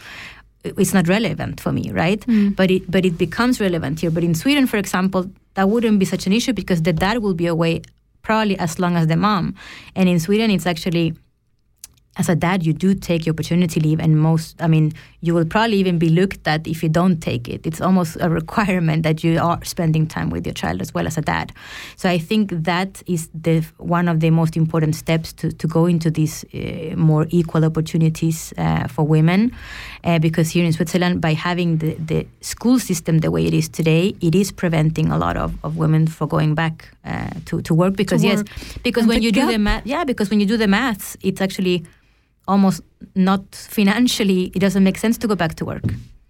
[0.63, 2.19] It's not relevant for me, right?
[2.21, 2.55] Mm.
[2.55, 4.11] But it but it becomes relevant here.
[4.11, 7.33] But in Sweden, for example, that wouldn't be such an issue because the dad will
[7.33, 7.81] be away
[8.21, 9.55] probably as long as the mom.
[9.95, 11.15] And in Sweden, it's actually
[12.17, 14.91] as a dad, you do take your paternity leave, and most, I mean,
[15.21, 17.65] you will probably even be looked at if you don't take it.
[17.65, 21.17] It's almost a requirement that you are spending time with your child as well as
[21.17, 21.53] a dad.
[21.95, 25.85] So I think that is the one of the most important steps to, to go
[25.85, 29.53] into these uh, more equal opportunities uh, for women,
[30.03, 33.69] uh, because here in Switzerland, by having the, the school system the way it is
[33.69, 37.73] today, it is preventing a lot of, of women for going back uh, to to
[37.73, 38.47] work because yes, work.
[38.83, 41.39] because And when you do the math, yeah, because when you do the maths, it's
[41.39, 41.85] actually
[42.51, 42.81] almost
[43.15, 45.83] not financially it doesn't make sense to go back to work.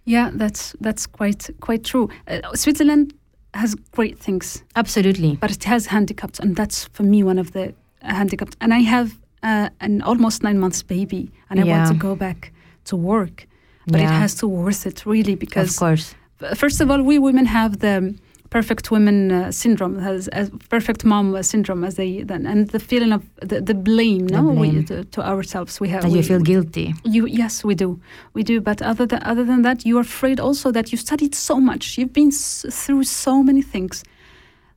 [0.04, 2.08] Yeah, that's that's quite quite true.
[2.28, 3.14] Uh, Switzerland
[3.54, 5.36] has great things, absolutely.
[5.36, 8.56] But it has handicaps, and that's for me one of the handicaps.
[8.60, 9.08] And I have
[9.42, 12.52] uh, an almost nine months baby, and I want to go back
[12.84, 13.46] to work,
[13.86, 16.14] but it has to worth it really because, of course
[16.54, 18.14] first of all, we women have the
[18.52, 22.78] perfect women uh, syndrome, has a perfect mom uh, syndrome, as they then, and the
[22.78, 24.84] feeling of the, the blame, The no, We, blame.
[24.84, 25.80] to, to ourselves.
[25.80, 26.04] We have.
[26.04, 27.98] and you feel guilty you yes, we do,
[28.34, 28.60] we do.
[28.60, 32.12] But other than other than that, you're afraid also that you studied so much, you've
[32.12, 34.04] been s- through so many things.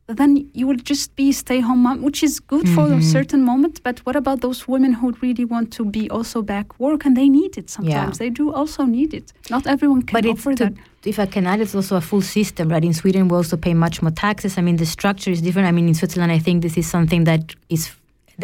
[0.08, 3.04] Then you will just be stay home mom, which is good for a Mhm.
[3.12, 3.82] certain moment.
[3.84, 7.28] But what about those women who really want to be also back work and they
[7.28, 8.20] need it sometimes?
[8.20, 9.34] They do also need it.
[9.50, 10.74] Not everyone can but offer to, that.
[11.06, 12.86] if I can add, it's also a full system, right?
[12.86, 14.60] In Sweden, we also pay much more taxes.
[14.60, 15.68] I mean, the structure is different.
[15.68, 17.90] I mean, in Switzerland, I think this is something that is,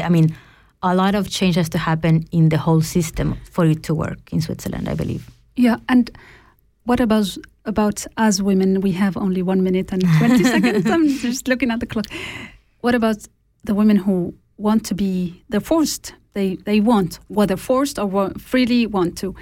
[0.03, 0.33] I mean,
[0.81, 4.17] a lot of change has to happen in the whole system for it to work
[4.33, 5.29] in Switzerland, I believe.
[5.55, 6.09] Yeah, and
[6.85, 8.81] what about about us women?
[8.81, 10.89] We have only one minute and twenty seconds.
[10.89, 12.05] I'm just looking at the clock.
[12.81, 13.17] What about
[13.63, 15.43] the women who want to be?
[15.49, 16.13] They're forced.
[16.33, 19.35] They they want whether forced or freely want to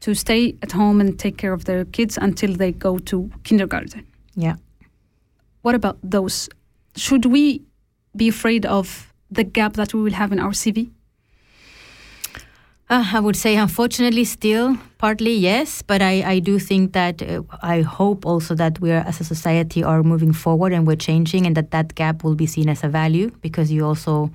[0.00, 4.06] to stay at home and take care of their kids until they go to kindergarten.
[4.34, 4.56] Yeah.
[5.62, 6.48] What about those?
[6.96, 7.62] Should we
[8.14, 10.90] be afraid of the gap that we will have in our CV?
[12.88, 17.42] Uh, I would say, unfortunately, still partly yes, but I, I do think that uh,
[17.60, 21.46] I hope also that we are as a society are moving forward and we're changing,
[21.46, 24.30] and that that gap will be seen as a value because you also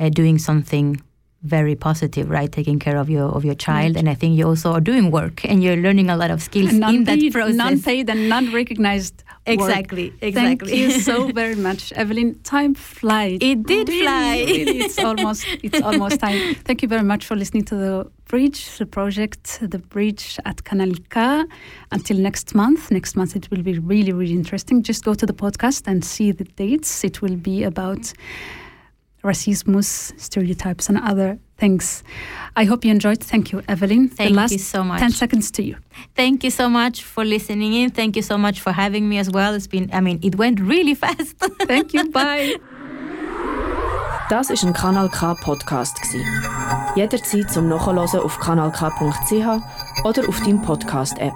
[0.00, 1.00] uh, doing something
[1.42, 2.50] very positive, right?
[2.50, 3.96] Taking care of your of your child, Right.
[3.98, 6.70] and I think you also are doing work and you're learning a lot of skills
[6.72, 7.54] And in that non-paid, process.
[7.56, 9.22] non-paid and non-recognized.
[9.22, 9.26] work.
[9.60, 12.34] Exactly, Thank you so very much, Evelyn.
[12.42, 13.38] Time flies.
[13.40, 14.38] It did Really, fly.
[14.44, 16.54] really, it's almost it's almost time.
[16.66, 20.94] Thank you very much for listening to the bridge, the project, the bridge at Kanal
[21.14, 21.44] K.
[21.92, 22.90] Until next month.
[22.90, 24.82] Next month it will be really really interesting.
[24.82, 27.04] Just go to the podcast and see the dates.
[27.04, 28.12] It will be about
[29.26, 32.02] racism, stereotypes, and other things.
[32.56, 33.22] I hope you enjoyed.
[33.22, 34.08] Thank you, Evelyn.
[34.08, 35.00] Thank the last you so much.
[35.00, 35.76] ten seconds to you.
[36.14, 37.90] Thank you so much for listening in.
[37.90, 39.54] Thank you so much for having me as well.
[39.54, 41.36] It's been, I mean, it went really fast.
[41.66, 42.10] Thank you.
[42.10, 42.54] Bye.
[44.28, 46.20] Das ist ein Kanal K Podcast gsi.
[46.96, 48.82] Jederzeit zum Nachhören auf kanalk.ch
[50.04, 51.32] oder auf deinem Podcast App.